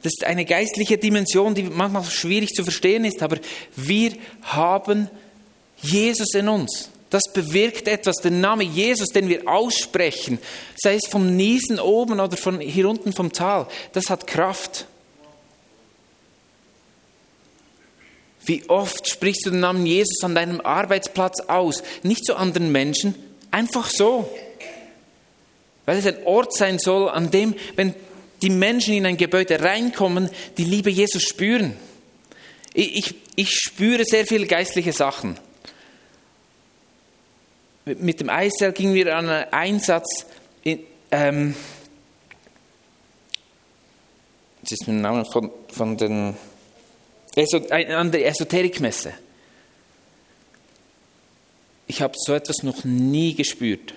Das 0.04 0.14
ist 0.16 0.24
eine 0.24 0.46
geistliche 0.46 1.00
Dimension, 1.00 1.56
die 1.56 1.64
manchmal 1.64 2.04
schwierig 2.04 2.50
zu 2.50 2.64
verstehen 2.64 3.06
ist, 3.06 3.24
aber 3.24 3.38
wir 3.76 4.12
haben 4.44 5.10
Jesus 5.82 6.36
in 6.36 6.48
uns. 6.48 6.92
Das 7.10 7.24
bewirkt 7.34 7.88
etwas. 7.88 8.18
Der 8.18 8.30
Name 8.30 8.64
Jesus, 8.64 9.08
den 9.08 9.30
wir 9.30 9.48
aussprechen, 9.48 10.38
sei 10.76 10.94
es 10.94 11.08
vom 11.10 11.36
Niesen 11.36 11.80
oben 11.80 12.20
oder 12.20 12.38
von 12.38 12.60
hier 12.60 12.88
unten 12.88 13.14
vom 13.14 13.34
Tal, 13.34 13.66
das 13.94 14.12
hat 14.12 14.28
Kraft. 14.28 14.86
Wie 18.50 18.68
oft 18.68 19.08
sprichst 19.08 19.46
du 19.46 19.52
den 19.52 19.60
Namen 19.60 19.86
Jesus 19.86 20.24
an 20.24 20.34
deinem 20.34 20.60
Arbeitsplatz 20.60 21.40
aus? 21.42 21.84
Nicht 22.02 22.26
zu 22.26 22.36
anderen 22.36 22.72
Menschen, 22.72 23.14
einfach 23.52 23.92
so. 23.92 24.28
Weil 25.86 26.00
es 26.00 26.08
ein 26.08 26.26
Ort 26.26 26.56
sein 26.56 26.80
soll, 26.80 27.10
an 27.10 27.30
dem, 27.30 27.54
wenn 27.76 27.94
die 28.42 28.50
Menschen 28.50 28.96
in 28.96 29.06
ein 29.06 29.18
Gebäude 29.18 29.62
reinkommen, 29.62 30.32
die 30.58 30.64
Liebe 30.64 30.90
Jesus 30.90 31.22
spüren. 31.22 31.78
Ich, 32.74 32.98
ich, 32.98 33.16
ich 33.36 33.52
spüre 33.52 34.04
sehr 34.04 34.26
viele 34.26 34.48
geistliche 34.48 34.94
Sachen. 34.94 35.38
Mit 37.86 38.20
dem 38.20 38.32
Eisel 38.32 38.72
gingen 38.72 38.96
wir 38.96 39.16
an 39.16 39.30
einen 39.30 39.54
Einsatz 39.54 40.26
in, 40.64 40.80
ähm, 41.12 41.54
das 44.64 44.72
ist 44.72 44.88
mein 44.88 45.02
Name 45.02 45.24
von, 45.26 45.52
von 45.72 45.98
den 45.98 46.36
an 47.72 48.12
der 48.12 48.28
Esoterikmesse. 48.28 49.14
Ich 51.88 52.02
habe 52.02 52.14
so 52.18 52.34
etwas 52.34 52.64
noch 52.64 52.84
nie 52.84 53.34
gespürt. 53.34 53.94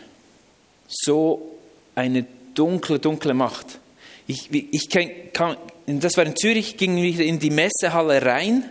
So 0.89 1.59
eine 1.95 2.27
dunkle, 2.55 2.99
dunkle 2.99 3.35
Macht. 3.35 3.79
Ich, 4.27 4.51
ich 4.51 4.89
kann, 4.89 5.57
das 5.87 6.17
war 6.17 6.25
in 6.25 6.37
Zürich, 6.37 6.77
ging 6.77 6.97
wieder 6.97 7.25
in 7.25 7.39
die 7.39 7.51
Messehalle 7.51 8.23
rein 8.23 8.65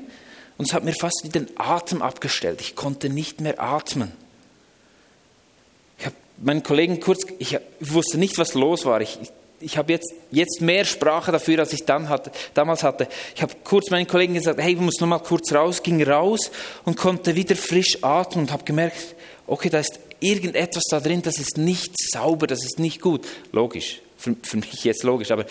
und 0.58 0.68
es 0.68 0.74
hat 0.74 0.84
mir 0.84 0.94
fast 0.94 1.22
wieder 1.24 1.42
den 1.42 1.60
Atem 1.60 2.02
abgestellt. 2.02 2.62
Ich 2.62 2.76
konnte 2.76 3.10
nicht 3.10 3.42
mehr 3.42 3.62
atmen. 3.62 4.12
Ich 6.00 6.06
habe 6.06 6.16
meinen 6.38 6.64
Kollegen 6.64 7.00
kurz, 7.00 7.26
ich 7.38 7.58
wusste 7.80 8.18
nicht, 8.18 8.38
was 8.38 8.54
los 8.54 8.86
war. 8.86 9.02
Ich, 9.02 9.20
ich 9.62 9.78
habe 9.78 9.94
jetzt, 9.94 10.14
jetzt 10.32 10.62
mehr 10.62 10.86
Sprache 10.86 11.32
dafür, 11.32 11.60
als 11.60 11.74
ich 11.74 11.86
dann 11.86 12.10
hatte, 12.10 12.32
damals 12.54 12.84
hatte. 12.84 13.08
Ich 13.36 13.42
habe 13.42 13.54
kurz 13.64 13.90
meinen 13.90 14.08
Kollegen 14.08 14.34
gesagt, 14.34 14.60
hey, 14.60 14.74
ich 14.74 14.80
muss 14.80 15.00
noch 15.00 15.08
mal 15.08 15.20
kurz 15.20 15.54
raus, 15.54 15.84
ging 15.84 16.04
raus 16.04 16.52
und 16.86 16.98
konnte 16.98 17.36
wieder 17.36 17.56
frisch 17.56 18.04
atmen 18.04 18.46
und 18.46 18.52
habe 18.52 18.64
gemerkt, 18.64 19.16
okay, 19.48 19.70
da 19.70 19.80
ist 19.80 20.00
irgendetwas 20.20 20.84
da 20.90 21.00
drin, 21.00 21.22
das 21.22 21.38
ist 21.40 21.58
nicht 21.58 21.94
sauber, 21.98 22.48
das 22.48 22.64
ist 22.64 22.80
nicht 22.80 23.02
gut. 23.02 23.26
Logisch, 23.52 24.02
für, 24.18 24.36
für 24.44 24.58
mich 24.58 24.84
jetzt 24.84 25.04
logisch, 25.04 25.32
aber 25.32 25.46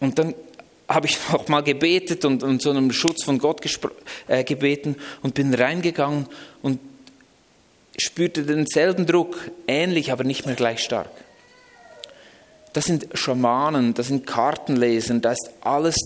und 0.00 0.18
dann 0.18 0.34
habe 0.88 1.06
ich 1.06 1.18
auch 1.32 1.48
mal 1.48 1.62
gebetet 1.62 2.24
und, 2.24 2.42
und 2.42 2.62
so 2.62 2.70
einem 2.70 2.92
Schutz 2.92 3.24
von 3.24 3.38
Gott 3.38 3.60
äh, 4.26 4.44
gebeten 4.44 4.96
und 5.22 5.34
bin 5.34 5.54
reingegangen 5.54 6.26
und 6.62 6.80
spürte 7.98 8.44
denselben 8.44 9.06
Druck, 9.06 9.50
ähnlich, 9.66 10.12
aber 10.12 10.24
nicht 10.24 10.46
mehr 10.46 10.54
gleich 10.54 10.80
stark. 10.80 11.10
Das 12.72 12.84
sind 12.84 13.08
Schamanen, 13.14 13.94
das 13.94 14.08
sind 14.08 14.26
Kartenlesen, 14.26 15.20
da 15.20 15.32
ist 15.32 15.50
alles, 15.60 15.96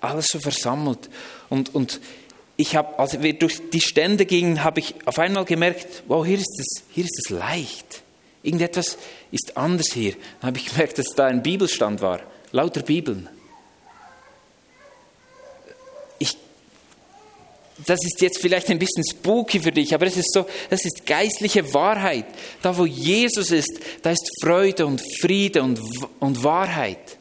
alles 0.00 0.26
so 0.26 0.38
versammelt. 0.38 1.10
Und, 1.48 1.74
und 1.74 2.00
ich 2.56 2.76
habe, 2.76 2.98
als 2.98 3.20
wir 3.20 3.32
durch 3.34 3.60
die 3.70 3.80
Stände 3.80 4.24
gingen, 4.24 4.64
habe 4.64 4.80
ich 4.80 4.94
auf 5.04 5.18
einmal 5.18 5.44
gemerkt, 5.44 6.04
wow, 6.06 6.24
hier 6.24 6.38
ist 6.38 6.58
es, 6.58 6.84
hier 6.90 7.04
ist 7.04 7.18
es 7.24 7.30
leicht. 7.30 8.02
Irgendetwas 8.42 8.96
ist 9.32 9.56
anders 9.56 9.92
hier. 9.92 10.12
Dann 10.40 10.48
habe 10.48 10.58
ich 10.58 10.66
gemerkt, 10.66 10.98
dass 10.98 11.14
da 11.14 11.26
ein 11.26 11.42
Bibelstand 11.42 12.00
war, 12.00 12.20
lauter 12.52 12.82
Bibeln. 12.82 13.28
Das 17.84 18.00
ist 18.04 18.20
jetzt 18.22 18.40
vielleicht 18.40 18.70
ein 18.70 18.78
bisschen 18.78 19.04
spooky 19.04 19.60
für 19.60 19.72
dich, 19.72 19.94
aber 19.94 20.06
es 20.06 20.16
ist 20.16 20.32
so, 20.32 20.46
das 20.70 20.84
ist 20.84 21.04
geistliche 21.04 21.74
Wahrheit. 21.74 22.24
Da, 22.62 22.76
wo 22.76 22.86
Jesus 22.86 23.50
ist, 23.50 23.80
da 24.02 24.10
ist 24.10 24.30
Freude 24.42 24.86
und 24.86 25.02
Friede 25.20 25.62
und, 25.62 25.80
und 26.18 26.42
Wahrheit. 26.42 27.18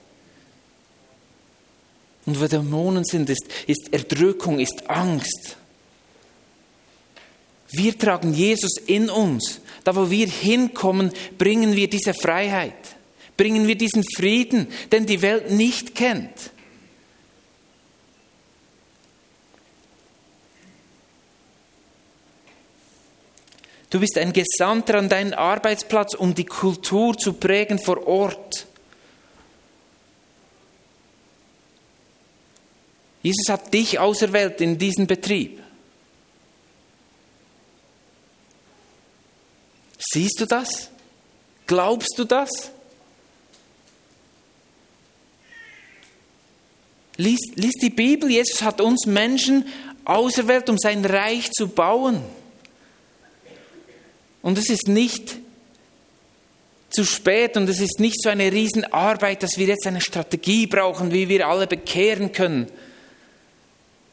Und 2.25 2.41
wo 2.41 2.47
Dämonen 2.47 3.03
sind, 3.03 3.29
ist, 3.29 3.45
ist 3.67 3.91
Erdrückung, 3.91 4.59
ist 4.59 4.89
Angst. 4.89 5.57
Wir 7.71 7.97
tragen 7.97 8.33
Jesus 8.33 8.77
in 8.87 9.09
uns. 9.09 9.59
Da, 9.83 9.95
wo 9.95 10.09
wir 10.09 10.27
hinkommen, 10.27 11.11
bringen 11.37 11.75
wir 11.75 11.89
diese 11.89 12.13
Freiheit, 12.13 12.73
bringen 13.37 13.67
wir 13.67 13.75
diesen 13.75 14.03
Frieden, 14.15 14.67
den 14.91 15.05
die 15.05 15.21
Welt 15.21 15.51
nicht 15.51 15.93
kennt. 15.93 16.51
Du 23.89 23.99
bist 23.99 24.17
ein 24.17 24.33
Gesandter 24.33 24.95
an 24.95 25.09
deinen 25.09 25.33
Arbeitsplatz, 25.33 26.15
um 26.15 26.33
die 26.33 26.45
Kultur 26.45 27.17
zu 27.17 27.33
prägen 27.33 27.79
vor 27.79 28.05
Ort. 28.07 28.65
Jesus 33.21 33.49
hat 33.49 33.73
dich 33.73 33.97
auserwählt 33.97 34.61
in 34.61 34.77
diesen 34.77 35.07
Betrieb. 35.07 35.61
Siehst 39.97 40.39
du 40.39 40.45
das? 40.45 40.89
Glaubst 41.65 42.13
du 42.17 42.23
das? 42.23 42.71
Lies, 47.17 47.39
lies 47.55 47.73
die 47.81 47.89
Bibel. 47.89 48.29
Jesus 48.29 48.61
hat 48.61 48.81
uns 48.81 49.05
Menschen 49.05 49.65
auserwählt, 50.03 50.69
um 50.69 50.77
sein 50.77 51.03
Reich 51.03 51.49
zu 51.51 51.67
bauen. 51.67 52.21
Und 54.45 54.59
es 54.59 54.69
ist 54.69 54.87
nicht 54.87 55.37
zu 56.91 57.03
spät 57.03 57.57
und 57.57 57.67
es 57.67 57.79
ist 57.79 57.99
nicht 57.99 58.21
so 58.21 58.29
eine 58.29 58.51
Riesenarbeit, 58.51 59.41
dass 59.41 59.57
wir 59.57 59.65
jetzt 59.65 59.87
eine 59.87 60.01
Strategie 60.01 60.67
brauchen, 60.67 61.11
wie 61.11 61.27
wir 61.29 61.47
alle 61.47 61.65
bekehren 61.65 62.31
können. 62.31 62.67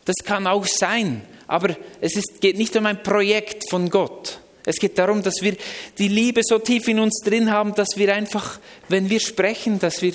Das 0.06 0.16
kann 0.24 0.46
auch 0.46 0.64
sein, 0.64 1.20
aber 1.46 1.76
es 2.00 2.16
ist, 2.16 2.40
geht 2.40 2.56
nicht 2.56 2.74
um 2.76 2.86
ein 2.86 3.02
Projekt 3.02 3.68
von 3.68 3.90
Gott. 3.90 4.38
Es 4.64 4.76
geht 4.76 4.98
darum, 4.98 5.22
dass 5.22 5.42
wir 5.42 5.54
die 5.98 6.08
Liebe 6.08 6.40
so 6.42 6.58
tief 6.58 6.88
in 6.88 6.98
uns 6.98 7.20
drin 7.22 7.50
haben, 7.50 7.74
dass 7.74 7.88
wir 7.96 8.14
einfach, 8.14 8.58
wenn 8.88 9.10
wir 9.10 9.20
sprechen, 9.20 9.80
dass 9.80 10.00
wir 10.00 10.14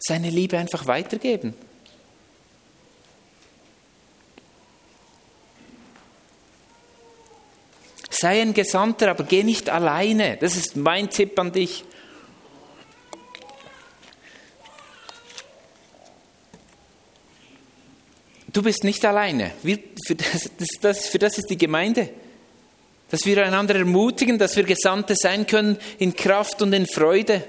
seine 0.00 0.30
Liebe 0.30 0.58
einfach 0.58 0.88
weitergeben. 0.88 1.54
Sei 8.24 8.40
ein 8.40 8.54
Gesandter, 8.54 9.10
aber 9.10 9.24
geh 9.24 9.42
nicht 9.42 9.68
alleine. 9.68 10.38
Das 10.40 10.56
ist 10.56 10.76
mein 10.76 11.10
Tipp 11.10 11.38
an 11.38 11.52
dich. 11.52 11.84
Du 18.50 18.62
bist 18.62 18.82
nicht 18.82 19.04
alleine. 19.04 19.50
Wir, 19.62 19.78
für, 20.06 20.14
das, 20.14 20.50
das, 20.80 21.06
für 21.08 21.18
das 21.18 21.36
ist 21.36 21.50
die 21.50 21.58
Gemeinde. 21.58 22.08
Dass 23.10 23.26
wir 23.26 23.44
einander 23.44 23.74
ermutigen, 23.74 24.38
dass 24.38 24.56
wir 24.56 24.64
Gesandte 24.64 25.16
sein 25.16 25.46
können 25.46 25.76
in 25.98 26.16
Kraft 26.16 26.62
und 26.62 26.72
in 26.72 26.86
Freude 26.86 27.46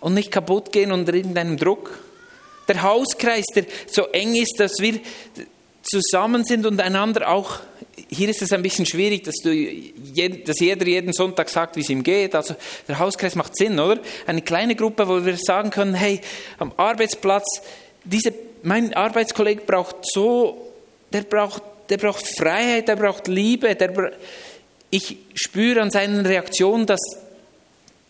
und 0.00 0.14
nicht 0.14 0.32
kaputt 0.32 0.72
gehen 0.72 0.90
unter 0.90 1.14
irgendeinem 1.14 1.56
Druck. 1.56 1.96
Der 2.66 2.82
Hauskreis, 2.82 3.44
der 3.54 3.66
so 3.86 4.06
eng 4.08 4.34
ist, 4.34 4.58
dass 4.58 4.80
wir 4.80 4.98
zusammen 5.84 6.42
sind 6.42 6.66
und 6.66 6.80
einander 6.80 7.28
auch 7.28 7.60
hier 8.08 8.28
ist 8.28 8.42
es 8.42 8.52
ein 8.52 8.62
bisschen 8.62 8.86
schwierig, 8.86 9.24
dass, 9.24 9.36
du, 9.36 9.50
dass 10.44 10.60
jeder 10.60 10.86
jeden 10.86 11.12
Sonntag 11.12 11.48
sagt, 11.48 11.76
wie 11.76 11.80
es 11.80 11.90
ihm 11.90 12.02
geht. 12.02 12.34
Also 12.34 12.56
der 12.86 12.98
Hauskreis 12.98 13.34
macht 13.34 13.56
Sinn, 13.56 13.78
oder? 13.78 14.00
Eine 14.26 14.42
kleine 14.42 14.74
Gruppe, 14.74 15.06
wo 15.08 15.24
wir 15.24 15.36
sagen 15.36 15.70
können, 15.70 15.94
hey, 15.94 16.20
am 16.58 16.72
Arbeitsplatz, 16.76 17.62
diese, 18.04 18.32
mein 18.62 18.94
Arbeitskollege 18.94 19.62
braucht 19.66 19.96
so, 20.02 20.72
der 21.12 21.22
braucht, 21.22 21.62
der 21.90 21.98
braucht 21.98 22.26
Freiheit, 22.26 22.88
der 22.88 22.96
braucht 22.96 23.28
Liebe, 23.28 23.74
der, 23.74 24.12
ich 24.90 25.18
spüre 25.34 25.82
an 25.82 25.90
seinen 25.90 26.24
Reaktionen, 26.24 26.86
dass, 26.86 27.00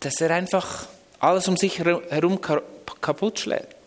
dass 0.01 0.21
er 0.21 0.31
einfach 0.31 0.87
alles 1.19 1.49
um 1.49 1.57
sich 1.57 1.81
herum 1.81 2.41
kaputt 3.01 3.41
schlägt. 3.41 3.78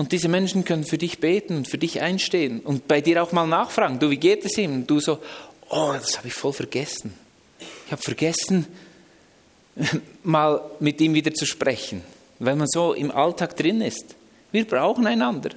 Und 0.00 0.12
diese 0.12 0.28
Menschen 0.28 0.64
können 0.64 0.84
für 0.84 0.96
dich 0.96 1.18
beten 1.18 1.58
und 1.58 1.68
für 1.68 1.76
dich 1.76 2.00
einstehen 2.00 2.60
und 2.60 2.88
bei 2.88 3.02
dir 3.02 3.22
auch 3.22 3.32
mal 3.32 3.46
nachfragen, 3.46 3.98
du, 3.98 4.08
wie 4.08 4.16
geht 4.16 4.46
es 4.46 4.56
ihm? 4.56 4.72
Und 4.72 4.86
du 4.90 4.98
so, 4.98 5.18
oh, 5.68 5.92
das 5.92 6.16
habe 6.16 6.28
ich 6.28 6.32
voll 6.32 6.54
vergessen. 6.54 7.12
Ich 7.84 7.92
habe 7.92 8.00
vergessen, 8.00 8.66
mal 10.22 10.62
mit 10.80 11.02
ihm 11.02 11.12
wieder 11.12 11.34
zu 11.34 11.44
sprechen, 11.44 12.00
weil 12.38 12.56
man 12.56 12.66
so 12.66 12.94
im 12.94 13.10
Alltag 13.10 13.58
drin 13.58 13.82
ist. 13.82 14.14
Wir 14.50 14.64
brauchen 14.64 15.06
einander. 15.06 15.50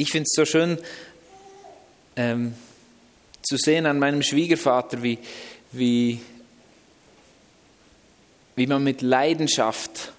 Ich 0.00 0.10
finde 0.10 0.24
es 0.24 0.34
so 0.34 0.46
schön 0.46 0.78
ähm, 2.16 2.54
zu 3.42 3.58
sehen 3.58 3.84
an 3.84 3.98
meinem 3.98 4.22
Schwiegervater, 4.22 5.02
wie, 5.02 5.18
wie, 5.72 6.20
wie 8.56 8.66
man 8.66 8.82
mit 8.82 9.02
Leidenschaft, 9.02 10.12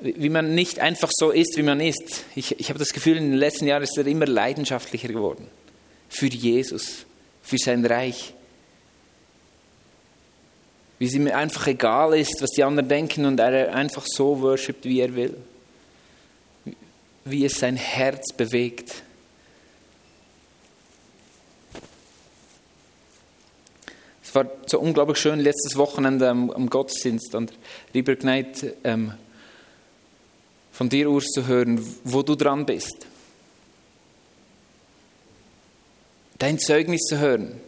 wie 0.00 0.28
man 0.28 0.54
nicht 0.54 0.78
einfach 0.78 1.10
so 1.12 1.30
ist, 1.30 1.56
wie 1.56 1.64
man 1.64 1.80
ist. 1.80 2.24
Ich, 2.36 2.58
ich 2.60 2.68
habe 2.68 2.78
das 2.78 2.92
Gefühl, 2.92 3.16
in 3.16 3.30
den 3.30 3.38
letzten 3.38 3.66
Jahren 3.66 3.82
ist 3.82 3.98
er 3.98 4.06
immer 4.06 4.26
leidenschaftlicher 4.26 5.08
geworden. 5.08 5.48
Für 6.08 6.26
Jesus, 6.26 7.06
für 7.42 7.58
sein 7.58 7.84
Reich. 7.84 8.32
Wie 11.00 11.06
es 11.06 11.14
ihm 11.14 11.26
einfach 11.26 11.66
egal 11.66 12.16
ist, 12.16 12.40
was 12.40 12.50
die 12.50 12.62
anderen 12.62 12.88
denken 12.88 13.24
und 13.24 13.40
er 13.40 13.74
einfach 13.74 14.06
so 14.06 14.40
worshipt, 14.40 14.84
wie 14.84 15.00
er 15.00 15.16
will 15.16 15.36
wie 17.30 17.44
es 17.44 17.54
sein 17.54 17.76
Herz 17.76 18.32
bewegt. 18.32 19.02
Es 24.22 24.34
war 24.34 24.46
so 24.66 24.78
unglaublich 24.78 25.18
schön, 25.18 25.40
letztes 25.40 25.76
Wochenende 25.76 26.28
am, 26.28 26.50
am 26.50 26.70
Gottesdienst 26.70 27.34
und 27.34 27.52
lieber 27.92 28.14
Gneid, 28.14 28.76
ähm, 28.84 29.12
von 30.70 30.88
dir, 30.88 31.10
Urs, 31.10 31.26
zu 31.26 31.46
hören, 31.46 31.84
wo 32.04 32.22
du 32.22 32.36
dran 32.36 32.64
bist. 32.64 33.06
Dein 36.38 36.58
Zeugnis 36.58 37.02
zu 37.02 37.18
hören, 37.18 37.60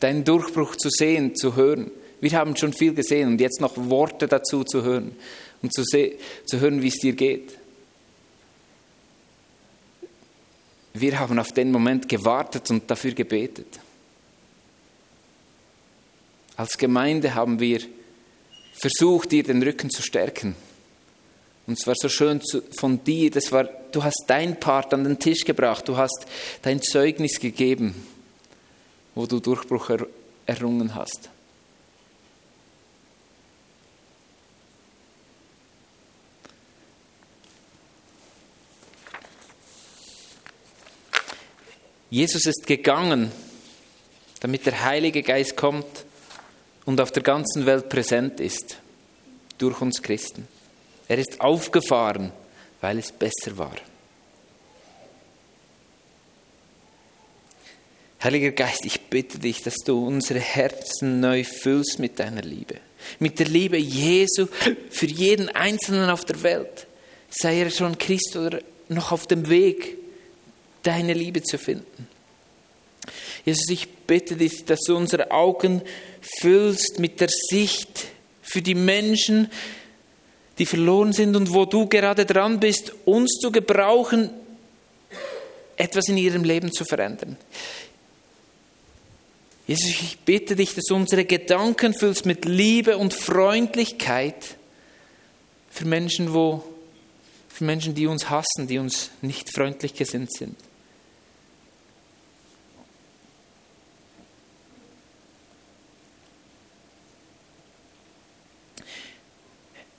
deinen 0.00 0.24
Durchbruch 0.24 0.76
zu 0.76 0.90
sehen, 0.90 1.34
zu 1.34 1.56
hören. 1.56 1.90
Wir 2.20 2.32
haben 2.32 2.56
schon 2.56 2.72
viel 2.72 2.94
gesehen 2.94 3.28
und 3.28 3.40
jetzt 3.40 3.60
noch 3.60 3.76
Worte 3.76 4.28
dazu 4.28 4.64
zu 4.64 4.82
hören 4.82 5.16
und 5.62 5.72
zu, 5.72 5.84
zu 5.84 6.60
hören, 6.60 6.82
wie 6.82 6.88
es 6.88 6.96
dir 6.96 7.14
geht. 7.14 7.57
Wir 11.00 11.18
haben 11.18 11.38
auf 11.38 11.52
den 11.52 11.70
Moment 11.70 12.08
gewartet 12.08 12.70
und 12.70 12.90
dafür 12.90 13.12
gebetet. 13.12 13.78
Als 16.56 16.76
Gemeinde 16.76 17.34
haben 17.34 17.60
wir 17.60 17.80
versucht, 18.72 19.32
dir 19.32 19.42
den 19.42 19.62
Rücken 19.62 19.90
zu 19.90 20.02
stärken. 20.02 20.56
Und 21.66 21.78
es 21.78 21.86
war 21.86 21.94
so 21.96 22.08
schön 22.08 22.40
von 22.72 23.04
dir, 23.04 23.30
das 23.30 23.52
war, 23.52 23.64
du 23.64 24.02
hast 24.02 24.24
dein 24.26 24.58
Part 24.58 24.94
an 24.94 25.04
den 25.04 25.18
Tisch 25.18 25.44
gebracht, 25.44 25.86
du 25.86 25.96
hast 25.96 26.26
dein 26.62 26.80
Zeugnis 26.80 27.38
gegeben, 27.38 27.94
wo 29.14 29.26
du 29.26 29.38
Durchbruch 29.38 29.90
errungen 30.46 30.94
hast. 30.94 31.28
Jesus 42.10 42.46
ist 42.46 42.66
gegangen, 42.66 43.30
damit 44.40 44.66
der 44.66 44.84
Heilige 44.84 45.22
Geist 45.22 45.56
kommt 45.56 46.04
und 46.86 47.00
auf 47.00 47.12
der 47.12 47.22
ganzen 47.22 47.66
Welt 47.66 47.88
präsent 47.88 48.40
ist, 48.40 48.78
durch 49.58 49.80
uns 49.80 50.02
Christen. 50.02 50.48
Er 51.06 51.18
ist 51.18 51.40
aufgefahren, 51.40 52.32
weil 52.80 52.98
es 52.98 53.12
besser 53.12 53.58
war. 53.58 53.76
Heiliger 58.22 58.50
Geist, 58.50 58.84
ich 58.84 59.00
bitte 59.02 59.38
dich, 59.38 59.62
dass 59.62 59.76
du 59.76 60.04
unsere 60.04 60.40
Herzen 60.40 61.20
neu 61.20 61.44
füllst 61.44 61.98
mit 61.98 62.18
deiner 62.18 62.42
Liebe. 62.42 62.76
Mit 63.20 63.38
der 63.38 63.46
Liebe 63.46 63.76
Jesu 63.76 64.48
für 64.90 65.06
jeden 65.06 65.48
Einzelnen 65.50 66.10
auf 66.10 66.24
der 66.24 66.42
Welt. 66.42 66.86
Sei 67.30 67.60
er 67.60 67.70
schon 67.70 67.96
Christ 67.96 68.34
oder 68.36 68.60
noch 68.88 69.12
auf 69.12 69.26
dem 69.26 69.48
Weg 69.48 69.98
deine 70.82 71.12
Liebe 71.12 71.42
zu 71.42 71.58
finden. 71.58 72.08
Jesus, 73.44 73.68
ich 73.70 73.88
bitte 73.88 74.36
dich, 74.36 74.64
dass 74.64 74.80
du 74.80 74.96
unsere 74.96 75.30
Augen 75.30 75.82
füllst 76.20 76.98
mit 76.98 77.20
der 77.20 77.30
Sicht 77.30 78.06
für 78.42 78.62
die 78.62 78.74
Menschen, 78.74 79.50
die 80.58 80.66
verloren 80.66 81.12
sind 81.12 81.36
und 81.36 81.52
wo 81.52 81.64
du 81.64 81.86
gerade 81.86 82.26
dran 82.26 82.60
bist, 82.60 82.92
uns 83.04 83.38
zu 83.40 83.52
gebrauchen, 83.52 84.30
etwas 85.76 86.08
in 86.08 86.16
ihrem 86.16 86.44
Leben 86.44 86.72
zu 86.72 86.84
verändern. 86.84 87.36
Jesus, 89.66 89.90
ich 89.90 90.18
bitte 90.20 90.56
dich, 90.56 90.74
dass 90.74 90.84
du 90.84 90.94
unsere 90.96 91.24
Gedanken 91.24 91.94
füllst 91.94 92.26
mit 92.26 92.46
Liebe 92.46 92.96
und 92.96 93.14
Freundlichkeit 93.14 94.56
für 95.70 95.84
Menschen, 95.84 96.32
wo, 96.32 96.64
für 97.48 97.64
Menschen, 97.64 97.94
die 97.94 98.06
uns 98.06 98.30
hassen, 98.30 98.66
die 98.66 98.78
uns 98.78 99.10
nicht 99.20 99.54
freundlich 99.54 99.94
gesinnt 99.94 100.32
sind. 100.32 100.56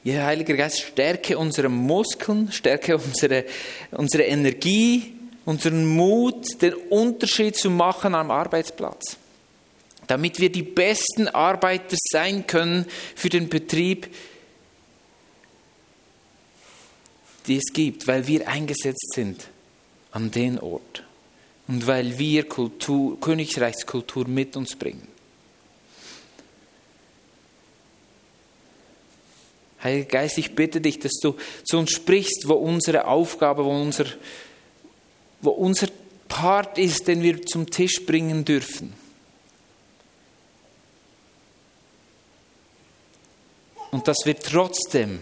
Ja, 0.04 0.26
Heiliger 0.26 0.56
Geist, 0.56 0.80
stärke 0.80 1.38
unsere 1.38 1.68
Muskeln, 1.68 2.52
stärke 2.52 2.98
unsere, 2.98 3.46
unsere 3.92 4.24
Energie, 4.24 5.14
unseren 5.46 5.86
Mut, 5.86 6.62
den 6.62 6.74
Unterschied 6.74 7.58
zu 7.58 7.70
machen 7.70 8.16
am 8.16 8.32
Arbeitsplatz. 8.32 9.18
Damit 10.08 10.40
wir 10.40 10.52
die 10.52 10.64
besten 10.64 11.28
Arbeiter 11.28 11.98
sein 12.12 12.48
können 12.48 12.86
für 13.16 13.30
den 13.30 13.50
Betrieb, 13.50 14.08
die 17.48 17.58
es 17.58 17.74
gibt, 17.74 18.08
weil 18.08 18.26
wir 18.28 18.48
eingesetzt 18.48 19.14
sind 19.14 19.48
an 20.12 20.32
den 20.32 20.60
Ort 20.60 21.04
und 21.68 21.86
weil 21.88 22.18
wir 22.18 22.48
Kultur, 22.48 23.20
Königreichskultur 23.20 24.28
mit 24.28 24.56
uns 24.56 24.76
bringen. 24.76 25.08
Heiliger 29.84 30.08
Geist, 30.08 30.38
ich 30.38 30.56
bitte 30.56 30.82
dich, 30.82 31.00
dass 31.00 31.14
du 31.22 31.36
zu 31.64 31.78
uns 31.78 31.92
sprichst, 31.92 32.48
wo 32.48 32.54
unsere 32.54 33.08
Aufgabe, 33.08 33.64
wo 33.64 33.72
unser, 33.72 34.06
wo 35.42 35.52
unser 35.52 35.88
Part 36.28 36.78
ist, 36.78 37.08
den 37.08 37.24
wir 37.24 37.42
zum 37.44 37.70
Tisch 37.70 38.06
bringen 38.06 38.44
dürfen. 38.44 38.94
Und 43.92 44.08
dass 44.08 44.18
wir 44.26 44.38
trotzdem, 44.38 45.20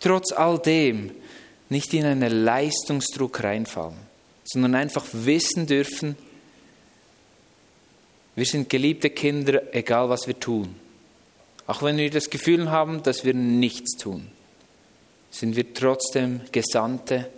trotz 0.00 0.32
all 0.32 0.58
dem, 0.58 1.10
nicht 1.68 1.92
in 1.92 2.04
einen 2.04 2.44
Leistungsdruck 2.44 3.42
reinfallen, 3.42 3.98
sondern 4.44 4.74
einfach 4.74 5.04
wissen 5.12 5.66
dürfen, 5.66 6.16
wir 8.34 8.46
sind 8.46 8.70
geliebte 8.70 9.10
Kinder, 9.10 9.74
egal 9.74 10.08
was 10.08 10.26
wir 10.26 10.38
tun. 10.38 10.74
Auch 11.66 11.82
wenn 11.82 11.96
wir 11.96 12.10
das 12.10 12.30
Gefühl 12.30 12.70
haben, 12.70 13.02
dass 13.02 13.24
wir 13.24 13.34
nichts 13.34 13.96
tun, 13.96 14.28
sind 15.30 15.56
wir 15.56 15.72
trotzdem 15.72 16.40
Gesandte 16.50 17.30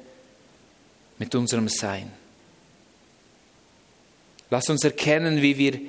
mit 1.19 1.35
unserem 1.35 1.69
Sein. 1.69 2.11
Lass 4.51 4.69
uns 4.69 4.85
erkennen, 4.85 5.43
wie 5.43 5.59
wir 5.59 5.81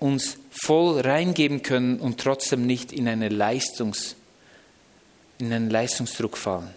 uns 0.00 0.38
voll 0.50 1.00
reingeben 1.00 1.62
können 1.62 1.98
und 2.00 2.20
trotzdem 2.20 2.66
nicht 2.66 2.92
in 2.92 3.08
eine 3.08 3.28
Leistungs, 3.28 4.16
in 5.38 5.52
einen 5.52 5.70
Leistungsdruck 5.70 6.36
fallen. 6.36 6.74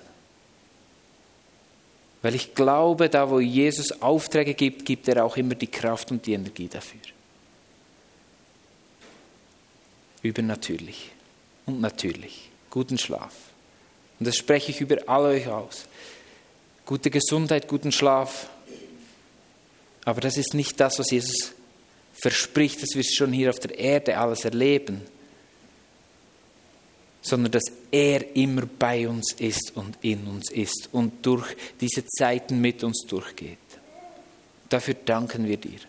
Weil 2.21 2.35
ich 2.35 2.53
glaube, 2.53 3.09
da 3.09 3.29
wo 3.29 3.39
Jesus 3.39 4.01
Aufträge 4.01 4.53
gibt, 4.53 4.85
gibt 4.85 5.07
er 5.07 5.23
auch 5.23 5.37
immer 5.37 5.55
die 5.55 5.67
Kraft 5.67 6.11
und 6.11 6.25
die 6.25 6.33
Energie 6.33 6.67
dafür. 6.67 6.99
Übernatürlich 10.21 11.11
und 11.65 11.81
natürlich. 11.81 12.49
Guten 12.69 12.97
Schlaf. 12.97 13.33
Und 14.19 14.27
das 14.27 14.35
spreche 14.35 14.71
ich 14.71 14.81
über 14.81 14.97
alle 15.07 15.29
euch 15.29 15.47
aus. 15.47 15.85
Gute 16.85 17.09
Gesundheit, 17.09 17.67
guten 17.67 17.91
Schlaf. 17.91 18.49
Aber 20.05 20.21
das 20.21 20.37
ist 20.37 20.53
nicht 20.53 20.79
das, 20.79 20.99
was 20.99 21.11
Jesus 21.11 21.53
verspricht, 22.13 22.81
dass 22.81 22.95
wir 22.95 23.03
schon 23.03 23.31
hier 23.31 23.49
auf 23.49 23.59
der 23.59 23.77
Erde 23.77 24.17
alles 24.17 24.43
erleben, 24.43 25.01
sondern 27.21 27.51
dass 27.51 27.65
er 27.91 28.35
immer 28.35 28.65
bei 28.65 29.07
uns 29.07 29.33
ist 29.33 29.71
und 29.75 29.97
in 30.01 30.27
uns 30.27 30.51
ist 30.51 30.89
und 30.91 31.25
durch 31.25 31.55
diese 31.79 32.05
Zeiten 32.05 32.59
mit 32.59 32.83
uns 32.83 33.05
durchgeht. 33.07 33.57
Dafür 34.67 34.95
danken 35.05 35.47
wir 35.47 35.57
dir. 35.57 35.79